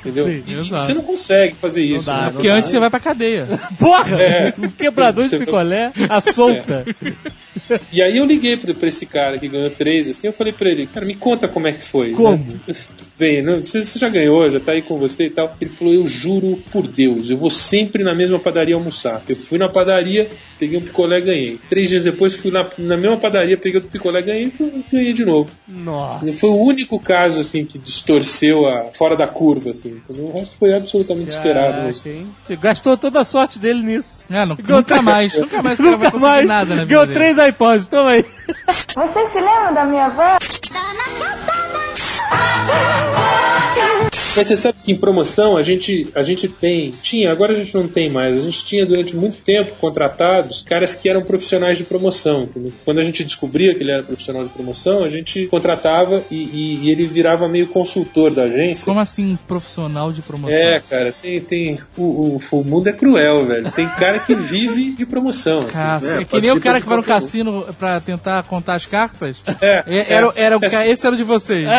[0.00, 0.26] Entendeu?
[0.26, 0.84] Sim, E- exato.
[0.84, 2.06] você não consegue fazer isso.
[2.06, 2.30] dá, né?
[2.32, 3.46] Porque antes você vai pra cadeia.
[3.78, 4.20] Porra!
[4.20, 4.52] É.
[4.58, 6.84] Um quebrador de picolé, a solta.
[7.92, 10.68] E aí eu liguei pra, pra esse cara que ganhou três, assim, eu falei pra
[10.70, 12.10] ele, cara, me conta como é que foi.
[12.12, 12.36] Como?
[12.44, 12.74] né?
[13.18, 15.56] Bem, não, você, você já ganhou, já tá aí com você e tal.
[15.60, 19.22] Ele falou, eu juro por Deus, eu vou sempre na mesma padaria almoçar.
[19.28, 20.28] Eu fui na padaria,
[20.58, 21.58] peguei um picolé e ganhei.
[21.68, 25.24] Três dias depois fui na, na mesma padaria, peguei outro picolé ganhei e ganhei de
[25.24, 25.50] novo.
[25.68, 26.32] Nossa.
[26.32, 30.00] Foi o único caso, assim, que distorceu a, fora da curva, assim.
[30.08, 31.72] O resto foi absolutamente esperado.
[31.92, 32.28] Caraca, hein?
[32.44, 34.20] Você gastou toda a sorte dele nisso.
[34.30, 35.34] É, não- Ganhou nunca três- mais.
[35.38, 36.46] Nunca mais o cara vai Nunca conseguir mais.
[36.48, 38.24] nada na Ganhou três iPods, toma aí.
[38.94, 40.38] Vocês se lembram da minha avó?
[44.36, 47.74] Mas você sabe que em promoção a gente, a gente tem, tinha, agora a gente
[47.74, 51.84] não tem mais, a gente tinha durante muito tempo contratados caras que eram profissionais de
[51.84, 52.72] promoção, entendeu?
[52.84, 56.78] Quando a gente descobria que ele era profissional de promoção, a gente contratava e, e-
[56.84, 58.84] e ele virava meio consultor da agência.
[58.84, 60.56] Como assim, profissional de promoção?
[60.56, 61.40] É, cara, tem.
[61.40, 63.70] tem o, o, o mundo é cruel, velho.
[63.72, 65.60] Tem cara que vive de promoção.
[65.62, 65.78] Assim.
[65.78, 67.06] Caça- É, é que nem o cara que vai no um.
[67.06, 69.38] cassino pra tentar contar as cartas.
[69.60, 70.70] É, É, era, era o é.
[70.70, 71.66] ca- esse era o de vocês.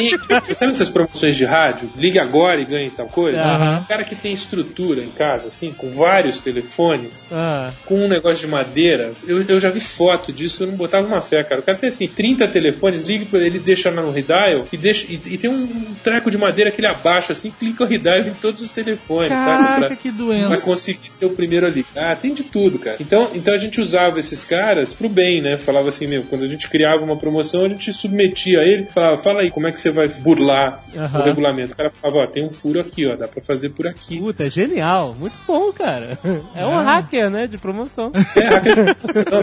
[0.00, 1.81] E, sabe essas promoções de rádio?
[1.96, 3.38] Ligue agora e ganhe tal coisa?
[3.80, 8.44] Um cara que tem estrutura em casa, assim, com vários telefones, Ah, com um negócio
[8.46, 11.60] de madeira, eu, eu já vi foto disso, eu não botava uma fé, cara.
[11.60, 15.20] O cara tem assim, 30 telefones, liga pra ele, deixa no redial e, deixa, e,
[15.26, 18.62] e tem um treco de madeira que ele abaixa assim, clica o redial em todos
[18.62, 19.44] os telefones, sabe?
[19.64, 20.60] Caraca, Pra- que Pra doença.
[20.62, 21.84] conseguir ser o primeiro ali.
[21.96, 22.96] Ah, tem de tudo, cara.
[23.00, 25.56] Então, então a gente usava esses caras pro bem, né?
[25.56, 29.16] Falava assim, meu, quando a gente criava uma promoção, a gente submetia a ele, falava,
[29.16, 31.71] fala aí, como é que você vai burlar o regulamento?
[31.72, 34.18] O cara falava, ó, tem um furo aqui, ó, dá pra fazer por aqui.
[34.18, 35.14] puta, genial.
[35.18, 36.18] Muito bom, cara.
[36.54, 37.46] É um hacker, né?
[37.46, 38.12] De promoção.
[38.36, 39.42] É, hacker de promoção.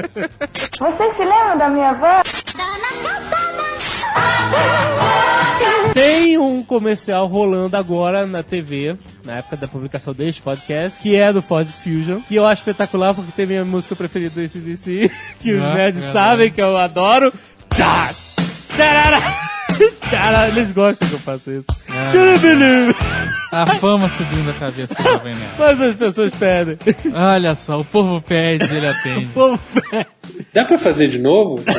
[0.97, 2.21] Vocês se lembram da minha avó?
[5.93, 11.33] Tem um comercial rolando agora na TV, na época da publicação deste podcast, que é
[11.33, 15.11] do Ford Fusion, que eu acho espetacular porque tem minha música preferida do ACDC,
[15.41, 17.33] que os Ah, nerds é sabem que eu adoro.
[17.75, 18.11] Tchá!
[18.75, 19.58] Tcharará!
[20.07, 20.47] Tchará!
[20.47, 21.65] Eles gostam que eu faço isso.
[22.11, 22.95] Churubilu!
[23.51, 25.53] A fama subindo a cabeça do Jovem Nerd.
[25.57, 26.77] Mas as pessoas pedem.
[27.13, 29.25] Olha só, o povo pede, ele atende.
[29.25, 29.59] O povo
[29.89, 30.07] pede.
[30.53, 31.63] Dá pra fazer de novo?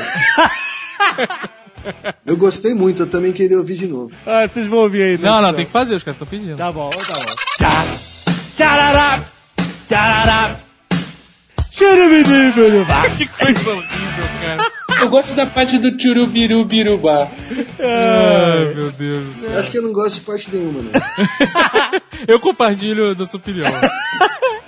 [2.26, 4.12] Eu gostei muito, eu também queria ouvir de novo.
[4.26, 5.18] Ah, vocês vão ouvir aí.
[5.18, 5.26] né?
[5.28, 6.56] Não, não, tem que fazer, os caras estão pedindo.
[6.58, 7.34] Tá bom, tá bom.
[7.56, 7.84] Tchá.
[8.54, 9.24] Tcharará.
[9.88, 10.56] Tcharará.
[13.16, 14.70] Que coisa horrível, cara.
[15.00, 17.28] Eu gosto da parte do Tchurubirubirubá.
[17.78, 19.58] Ai, meu Deus do céu.
[19.58, 20.90] Acho que eu não gosto de parte nenhuma, né?
[22.28, 23.66] Eu compartilho da sua opinião.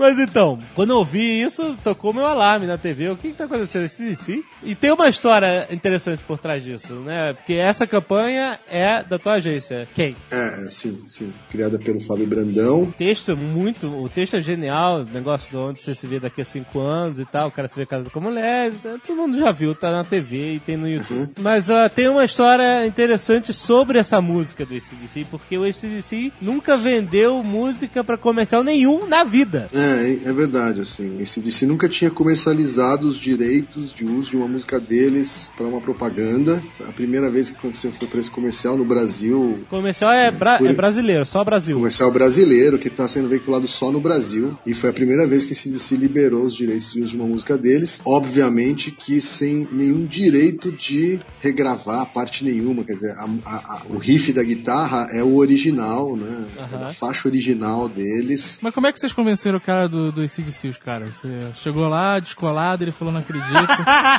[0.00, 3.10] Mas então, quando eu ouvi isso, tocou meu alarme na TV.
[3.10, 3.84] O que, que tá acontecendo?
[3.84, 4.42] Esse sim.
[4.62, 7.34] E tem uma história interessante por trás disso, né?
[7.34, 9.86] Porque essa campanha é da tua agência.
[9.94, 10.16] Quem?
[10.30, 11.34] É, é, sim, sim.
[11.50, 12.90] Criada pelo Fábio Brandão.
[12.96, 13.88] texto é muito.
[13.88, 17.18] O texto é genial, o negócio de onde você se vê daqui a cinco anos
[17.18, 18.72] e tal, o cara se vê casado com mulher,
[19.06, 21.32] todo mundo já viu, tá na TV e tem no YouTube.
[21.38, 26.78] Mas ó, tem uma história interessante sobre essa música do ACDC, porque o ACDC nunca
[26.78, 29.68] vendeu música pra comercial nenhum na vida.
[29.74, 31.18] É, é é verdade, assim.
[31.20, 35.80] Esse DC nunca tinha comercializado os direitos de uso de uma música deles para uma
[35.80, 36.62] propaganda.
[36.88, 39.60] A primeira vez que aconteceu foi para esse comercial no Brasil.
[39.68, 41.76] Comercial é, bra- por- é brasileiro, só Brasil.
[41.76, 45.52] Comercial brasileiro que está sendo veiculado só no Brasil e foi a primeira vez que
[45.52, 50.04] esse DC liberou os direitos de uso de uma música deles, obviamente que sem nenhum
[50.06, 55.22] direito de regravar parte nenhuma, quer dizer, a- a- a- o riff da guitarra é
[55.22, 56.44] o original, né?
[56.56, 58.58] É a faixa original deles.
[58.62, 61.16] Mas como é que vocês convenceram o cara do, do ACDC, os caras?
[61.16, 63.52] Você chegou lá, descolado, ele falou, não acredito.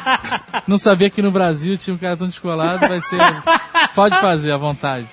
[0.68, 3.20] não sabia que no Brasil tinha um cara tão descolado, vai ser...
[3.95, 5.07] Pode fazer, à vontade.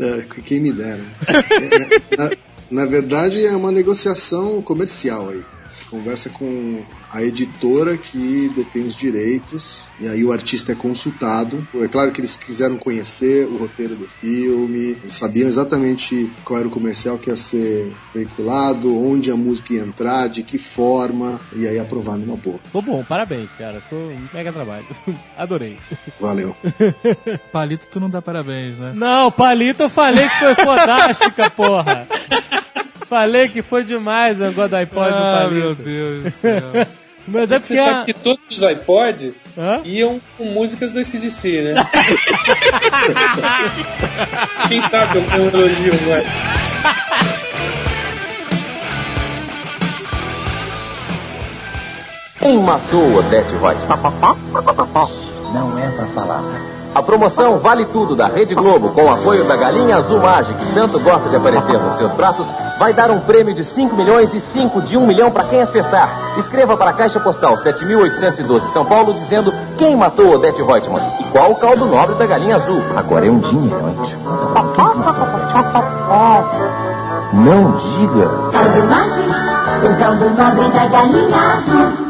[0.00, 1.02] É, quem me dera.
[1.28, 2.30] É, é, na,
[2.70, 5.42] na verdade, é uma negociação comercial aí.
[5.74, 11.66] Você conversa com a editora que detém os direitos, e aí o artista é consultado.
[11.74, 16.68] É claro que eles quiseram conhecer o roteiro do filme, eles sabiam exatamente qual era
[16.68, 21.66] o comercial que ia ser veiculado, onde a música ia entrar, de que forma, e
[21.66, 22.60] aí aprovaram numa boa.
[22.62, 23.80] Ficou bom, parabéns, cara.
[23.80, 24.86] Ficou um mega trabalho.
[25.36, 25.76] Adorei.
[26.20, 26.54] Valeu.
[27.50, 28.92] Palito, tu não dá parabéns, né?
[28.94, 32.06] Não, Palito eu falei que foi fodástica, porra.
[33.08, 35.54] Falei que foi demais o negócio do iPod do Ah, Palito.
[35.60, 36.62] meu Deus do céu.
[37.26, 39.80] Mas é Você a- sabe que todos os iPods Hã?
[39.84, 41.74] iam com músicas do ACDC, né?
[44.68, 46.22] Quem sabe eu um elogio, vai.
[52.38, 53.80] Quem matou Odete Roit?
[55.54, 56.42] Não é pra falar.
[56.94, 60.72] A promoção Vale Tudo da Rede Globo, com o apoio da Galinha Azul Mágica, que
[60.74, 62.46] tanto gosta de aparecer nos seus pratos,
[62.78, 66.16] vai dar um prêmio de 5 milhões e 5 de 1 milhão para quem acertar.
[66.38, 71.50] Escreva para a Caixa Postal 7812 São Paulo dizendo quem matou Odete Reutemann e qual
[71.50, 72.80] o caldo nobre da Galinha Azul.
[72.96, 74.16] Agora é um dinheirante.
[77.32, 78.28] Não diga.
[78.52, 79.30] Caldo mágico,
[79.84, 82.03] o caldo nobre da galinha azul.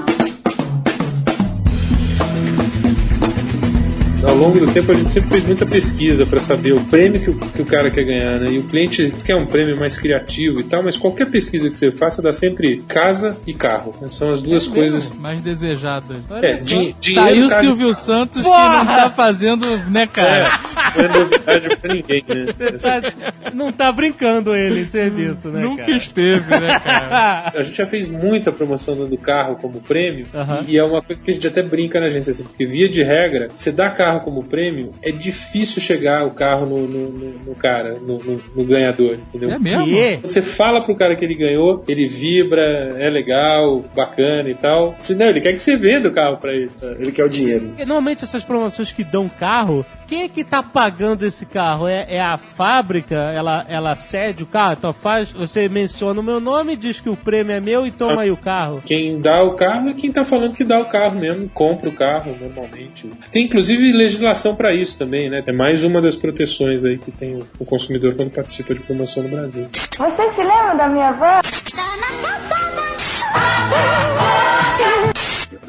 [4.35, 7.31] Ao longo do tempo a gente sempre fez muita pesquisa para saber o prêmio que
[7.31, 8.51] o, que o cara quer ganhar, né?
[8.51, 11.93] E o cliente quer um prêmio mais criativo e tal, mas qualquer pesquisa que você
[11.93, 13.95] faça dá sempre casa e carro.
[14.03, 14.09] né?
[14.09, 15.17] São as duas coisas.
[15.17, 16.17] Mais desejada.
[16.43, 18.79] É, din- Tá dinheiro, aí o e Silvio Santos que Porra!
[18.79, 20.61] não tá fazendo, né, cara?
[20.97, 22.53] É, não é novidade pra ninguém, né?
[22.81, 25.97] tá- não tá brincando ele em serviço, né, Nunca cara?
[25.97, 27.53] esteve, né, cara?
[27.55, 30.65] A gente já fez muita promoção dando carro como prêmio, Aham.
[30.67, 33.01] e é uma coisa que a gente até brinca na agência, assim, porque via de
[33.03, 37.55] regra, você dá carro como prêmio, é difícil chegar o carro no, no- no- no
[37.55, 39.51] cara, no, no- no ganhador, entendeu?
[39.51, 39.85] É mesmo?
[39.85, 40.17] Que?
[40.23, 44.97] Você fala pro cara que ele ganhou, ele vibra, é legal, bacana e tal.
[44.99, 46.71] Se não, ele quer que você venda o carro pra ele.
[46.83, 47.69] É, Ele quer o dinheiro.
[47.69, 51.89] Porque normalmente essas promoções que dão carro, quem é que tá pagando esse carro?
[51.89, 53.15] É, é a fábrica?
[53.15, 54.75] Ela, ela cede o carro?
[54.79, 58.23] Então faz, você menciona o meu nome, diz que o prêmio é meu e toma
[58.23, 58.83] aí o carro.
[58.85, 61.93] Quem dá o carro é quem tá falando que dá o carro mesmo, compra o
[61.93, 63.11] carro normalmente.
[63.33, 65.43] Tem inclusive legislação pra isso também, né?
[65.47, 69.29] É mais uma das proteções aí que tem o- consumidor quando participa de promoção no
[69.29, 69.67] Brasil.
[69.97, 71.41] Vocês se lembram da minha avó?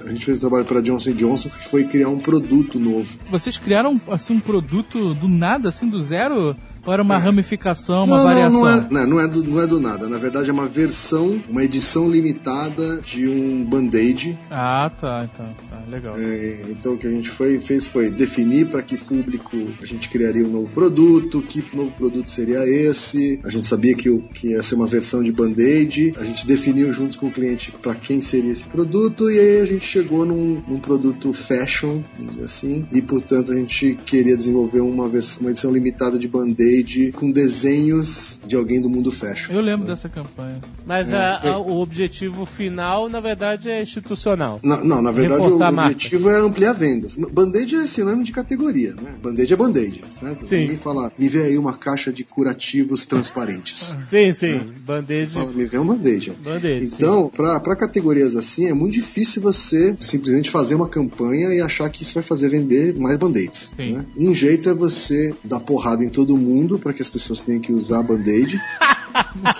[0.06, 3.18] A gente fez um trabalho para Johnson Johnson que foi criar um produto novo.
[3.32, 6.56] Vocês criaram, assim, um produto do nada, assim, do zero?
[6.86, 8.62] Ou era uma ramificação, uma não, variação?
[8.62, 10.08] Não, não, é, não, é do, não é do nada.
[10.08, 14.38] Na verdade, é uma versão, uma edição limitada de um band-aid.
[14.52, 16.16] Ah, tá, então, tá, legal.
[16.18, 20.10] É, então, o que a gente foi, fez foi definir para que público a gente
[20.10, 23.40] criaria um novo produto, que novo produto seria esse.
[23.44, 26.14] A gente sabia que, que ia ser uma versão de band-aid.
[26.20, 29.66] A gente definiu juntos com o cliente para quem seria esse produto e aí a
[29.66, 32.86] gente chegou num, num produto fashion, vamos dizer assim.
[32.92, 37.32] E, portanto, a gente queria desenvolver uma, vers uma edição limitada de band-aid band-aid com
[37.32, 39.54] desenhos de alguém do mundo fashion.
[39.54, 40.60] Eu lembro dessa campanha.
[40.86, 44.60] Mas É, a- a- o objetivo final, na verdade, é institucional.
[44.64, 47.16] Na- Não, na verdade Reforçar o objetivo é ampliar vendas.
[47.16, 49.14] Band-aid é sinônimo de categoria, né?
[49.22, 50.36] Band-aid é band-aid, né?
[50.44, 50.62] Sim.
[50.62, 53.96] Ninguém fala, me vê aí uma caixa de curativos transparentes.
[54.08, 54.62] Sim, sim.
[54.86, 55.32] Band-aid.
[55.32, 56.32] Fala, me vê um band-aid.
[56.44, 61.62] Band-aid, Então, pra para categorias assim, é muito difícil você simplesmente fazer uma campanha e
[61.62, 63.74] achar que isso vai fazer vender mais band-aids.
[63.78, 64.06] Né?
[64.18, 67.72] Um jeito é você dar porrada em todo mundo para que as pessoas tenham que
[67.72, 68.60] usar band-aid,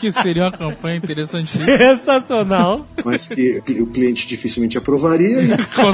[0.02, 1.66] Que seria uma campanha interessantíssima.
[1.66, 2.86] Sensacional.
[3.06, 5.38] mas que o cliente dificilmente aprovaria.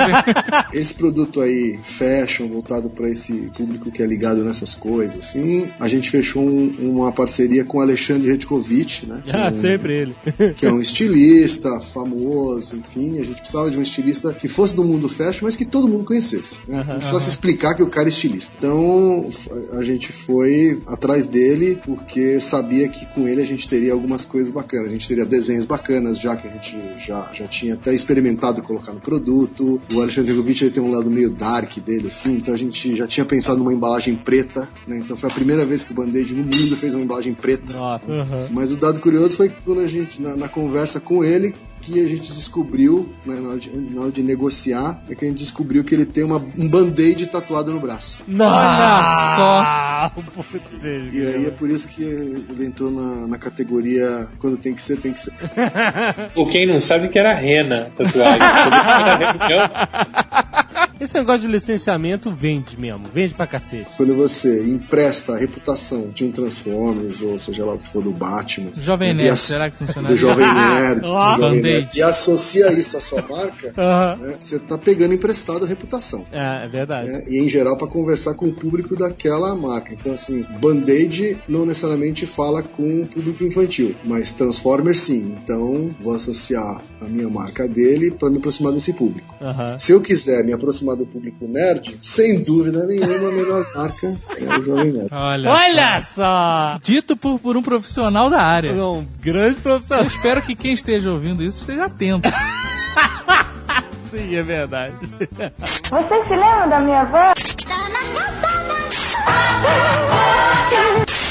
[0.73, 5.87] Esse produto aí, fashion, voltado para esse público que é ligado nessas coisas, assim, a
[5.87, 9.21] gente fechou um- uma parceria com o Alexandre Redkovic, né?
[9.23, 10.15] que é Ah, um- sempre ele.
[10.57, 14.83] que é um estilista famoso, enfim, a gente precisava de um estilista que fosse do
[14.83, 16.57] mundo fashion, mas que todo mundo conhecesse.
[16.67, 16.83] Né?
[16.87, 18.53] Não precisasse explicar que o cara é estilista.
[18.57, 19.29] Então
[19.73, 24.51] a gente foi atrás dele porque sabia que com ele a gente teria algumas coisas
[24.51, 24.89] bacanas.
[24.89, 28.93] A gente teria desenhos bacanas, já que a gente já, já tinha até experimentado colocar
[28.93, 29.81] no produto.
[29.91, 33.07] O Alexandre Govic ele tem um lado meio dark dele, assim, então a gente já
[33.07, 34.97] tinha pensado numa embalagem preta, né?
[34.97, 37.73] Então foi a primeira vez que o Band-Aid no mundo fez uma embalagem preta.
[37.73, 38.11] Nossa.
[38.11, 38.47] Uhum.
[38.51, 41.99] Mas o dado curioso foi que quando a gente, na, na conversa com ele, que
[42.03, 45.39] a gente descobriu, né, na, hora de, na hora de negociar, é que a gente
[45.39, 48.23] descobriu que ele tem uma, um band-aid tatuado no braço.
[48.55, 50.11] Olha só.
[51.11, 54.97] E aí é por isso que ele entrou na, na categoria quando tem que ser,
[54.99, 55.33] tem que ser.
[56.35, 58.41] Ou quem não sabe que era rena tatuagem.
[61.01, 63.89] Esse negócio de licenciamento vende mesmo, vende pra cacete.
[63.97, 68.11] Quando você empresta a reputação de um Transformers, ou seja lá o que for do
[68.11, 68.69] Batman.
[68.77, 70.15] Jovem Nerd, as- será que funcionaria?
[70.15, 71.01] Do Jovem Nerd.
[71.01, 71.31] do Ó.
[71.37, 71.61] Jovem Band-Aid.
[71.63, 71.97] Nerd.
[71.97, 74.15] E associa isso à sua marca, Aham.
[74.17, 76.23] né, você tá pegando emprestado a reputação.
[76.31, 77.07] É, é verdade.
[77.09, 77.23] né?
[77.27, 79.93] E em geral para conversar com o público daquela marca.
[79.93, 85.35] Então, assim, Band-Aid não necessariamente fala com o público infantil, mas Transformers sim.
[85.43, 89.33] Então, vou associar a minha marca dele para me aproximar desse público.
[89.79, 94.59] Se eu quiser me aproximar do público nerd, sem dúvida nenhuma, a melhor marca é
[94.59, 95.09] o Jovem Nerd.
[95.11, 96.77] Olha, Olha só!
[96.83, 98.71] Dito por, por um profissional da área.
[98.73, 100.05] Um grande Eu profissional.
[100.05, 102.29] espero que quem esteja ouvindo isso esteja atento.
[104.11, 104.95] Sim, é verdade.
[105.09, 107.33] Vocês se lembram da minha avó?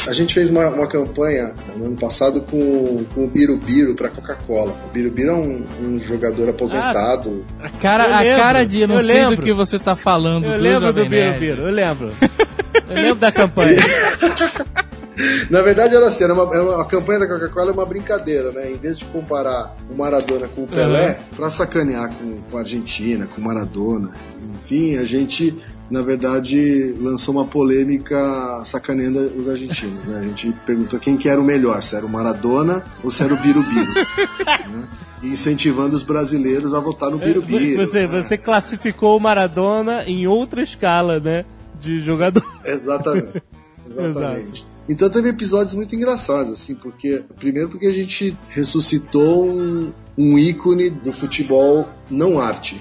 [0.08, 4.72] A gente fez uma, uma campanha no ano passado com, com o Birubiru para Coca-Cola.
[4.86, 7.44] O Birubiru é um, um jogador aposentado.
[7.62, 9.36] A cara, Eu a lembro, cara de eu não eu sei lembro.
[9.36, 10.46] do que você tá falando.
[10.46, 11.06] Eu lembro do.
[11.08, 12.12] Biro, eu lembro.
[12.88, 13.76] Eu lembro da campanha.
[15.50, 18.50] Na verdade, era assim, era uma, era uma- a campanha da Coca-Cola é uma brincadeira,
[18.52, 18.70] né?
[18.70, 23.26] Em vez de comparar o Maradona com o Pelé, pra sacanear com, com a Argentina,
[23.26, 24.08] com o Maradona,
[24.54, 25.54] enfim, a gente,
[25.90, 30.20] na verdade, lançou uma polêmica sacaneando os argentinos, né?
[30.20, 33.34] A gente perguntou quem que era o melhor, se era o Maradona ou se era
[33.34, 33.92] o Birubiru,
[34.70, 34.88] né?
[35.24, 37.84] Incentivando os brasileiros a votar no Birubiru.
[37.84, 38.06] Você, né?
[38.06, 41.44] você classificou o Maradona em outra escala, né?
[41.80, 42.44] De jogador.
[42.64, 43.42] Exatamente.
[43.90, 44.66] Exatamente.
[44.88, 47.22] Então teve episódios muito engraçados, assim, porque.
[47.38, 52.80] Primeiro porque a gente ressuscitou um, um ícone do futebol não arte.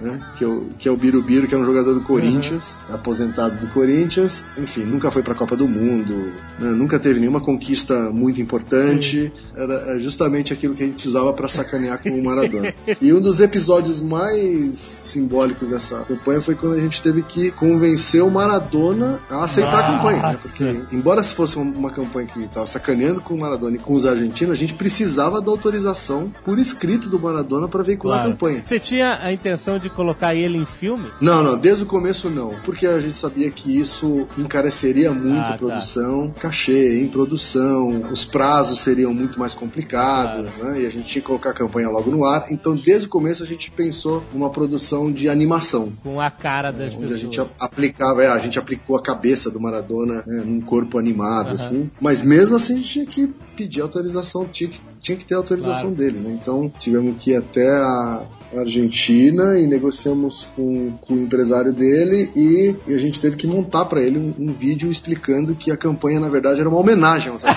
[0.00, 0.20] Né?
[0.36, 3.66] Que, é o, que é o Birubiru, que é um jogador do Corinthians, aposentado do
[3.68, 6.70] Corinthians, enfim, nunca foi pra Copa do Mundo, né?
[6.70, 11.48] nunca teve nenhuma conquista muito importante, era é, justamente aquilo que a gente precisava pra
[11.48, 12.72] sacanear com o Maradona.
[13.00, 18.22] e um dos episódios mais simbólicos dessa campanha foi quando a gente teve que convencer
[18.22, 20.32] o Maradona a aceitar a campanha, né?
[20.32, 20.48] Nossa.
[20.48, 23.94] porque embora se fosse uma, uma campanha que estava sacaneando com o Maradona e com
[23.94, 28.30] os argentinos, a gente precisava da autorização por escrito do Maradona para veicular Claro.
[28.30, 28.57] a campanha.
[28.64, 31.10] Você tinha a intenção de colocar ele em filme?
[31.20, 35.48] Não, não, desde o começo não, porque a gente sabia que isso encareceria muito Ah,
[35.48, 35.58] a tá.
[35.58, 40.82] produção, cachê em produção, os prazos seriam muito mais complicados, né?
[40.82, 42.46] E a gente tinha que colocar a campanha logo no ar.
[42.50, 45.92] Então, desde o começo a gente pensou numa produção de animação.
[46.02, 47.20] Com a cara das Onde a pessoas.
[47.20, 51.50] gente a- aplicava, é, a gente aplicou a cabeça do Maradona né, num corpo animado,
[51.54, 51.90] assim.
[52.00, 55.92] Mas mesmo assim a gente tinha que pedir autorização, tinha que, tinha que ter autorização
[55.92, 55.96] Claro.
[55.96, 56.38] dele, né?
[56.40, 58.22] Então tivemos que ir até a
[58.56, 63.84] Argentina e negociamos com, com o empresário dele e, e a gente teve que montar
[63.84, 67.42] para ele um, um vídeo explicando que a campanha na verdade era uma homenagem aos
[67.44, 67.54] uma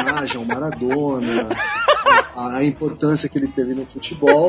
[0.00, 1.48] homenagem ao Maradona,
[2.34, 4.48] a, a importância que ele teve no futebol.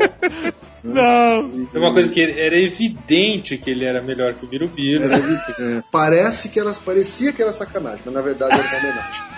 [0.82, 1.68] Não!
[1.74, 5.04] É uma coisa que era evidente que ele era melhor que o Birubiru.
[5.04, 8.78] Era evidente, é, parece que era, parecia que era sacanagem, mas na verdade era uma
[8.78, 9.35] homenagem.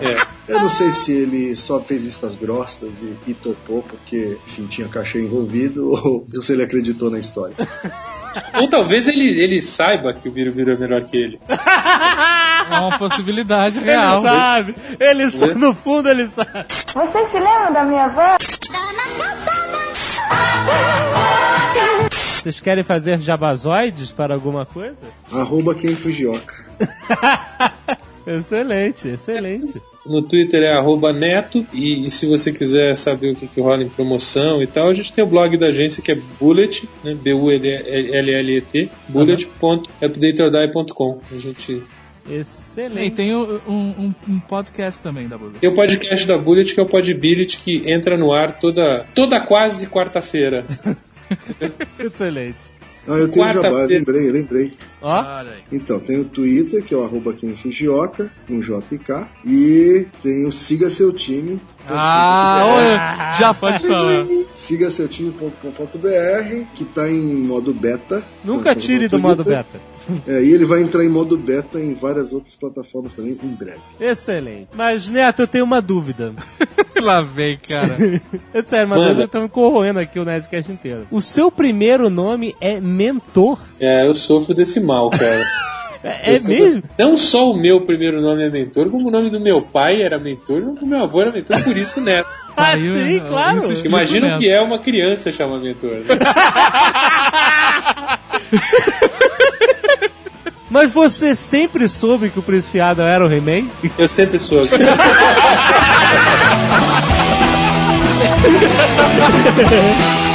[0.00, 0.52] É.
[0.52, 4.88] Eu não sei se ele só fez vistas grossas e, e topou porque, enfim, tinha
[4.88, 7.54] cachê envolvido ou, ou se ele acreditou na história.
[8.60, 11.40] Ou talvez ele, ele saiba que o Birubiru é melhor que ele.
[11.48, 14.20] É uma possibilidade Ele real.
[14.22, 14.74] sabe.
[15.00, 15.54] Ele sabe.
[15.54, 16.50] No fundo ele sabe.
[16.92, 18.36] Vocês se lembram da minha voz?
[22.42, 25.06] Vocês querem fazer jabazoides para alguma coisa?
[25.32, 26.54] Arroba quem Fujioka.
[28.26, 29.80] excelente, excelente.
[30.04, 31.66] No Twitter é arroba neto.
[31.72, 34.92] E, e se você quiser saber o que, que rola em promoção e tal, a
[34.94, 37.14] gente tem o blog da agência que é Bullet, né?
[37.20, 41.20] B-U-L-L-E-T, bullet.updateordie.com.
[41.32, 41.82] A gente
[42.28, 43.14] E Excelente.
[43.14, 45.58] tem um, um- um podcast também da Bullet.
[45.60, 49.40] Tem o podcast da Bullet, que é o Podbillet, que entra no ar toda, toda
[49.40, 50.64] quase quarta-feira.
[51.98, 52.75] Excelente.
[53.08, 53.86] Ah, eu tenho jabá, feira.
[53.86, 54.72] lembrei, lembrei.
[55.00, 55.24] Ó.
[55.70, 59.26] Então, tem o Twitter, que é o arroba quem Fujioka, com JK.
[59.44, 61.60] E tem o Siga Seu Time.
[61.88, 64.26] Ah, olha, já pode falar.
[64.54, 68.22] Siga seu time.com.br, que tá em modo beta.
[68.44, 69.80] nunca Então, tire do modo beta.
[70.26, 73.80] É, e ele vai entrar em modo beta em várias outras plataformas também em breve.
[74.00, 74.68] Excelente.
[74.74, 76.32] Mas, Neto, eu tenho uma dúvida.
[77.00, 77.96] Lá vem, cara.
[78.54, 79.08] É sério, uma Manda.
[79.10, 81.06] dúvida tá me corroendo aqui o Nerdcast inteiro.
[81.10, 83.58] O seu primeiro nome é Mentor?
[83.80, 85.42] É, eu sofro desse mal, cara.
[86.04, 86.82] É, é Eu mesmo?
[86.98, 90.18] Não só o meu primeiro nome é mentor, como o nome do meu pai era
[90.18, 92.28] mentor, e o meu avô era mentor, por isso neto.
[92.56, 93.72] Ah, Aí, sim, claro.
[93.84, 95.90] Imagina o que é uma criança chamar mentor.
[95.90, 96.04] né?
[100.76, 103.70] Mas você sempre soube que o Príncipe Adam era o He-Man?
[103.96, 104.60] Eu sempre sou.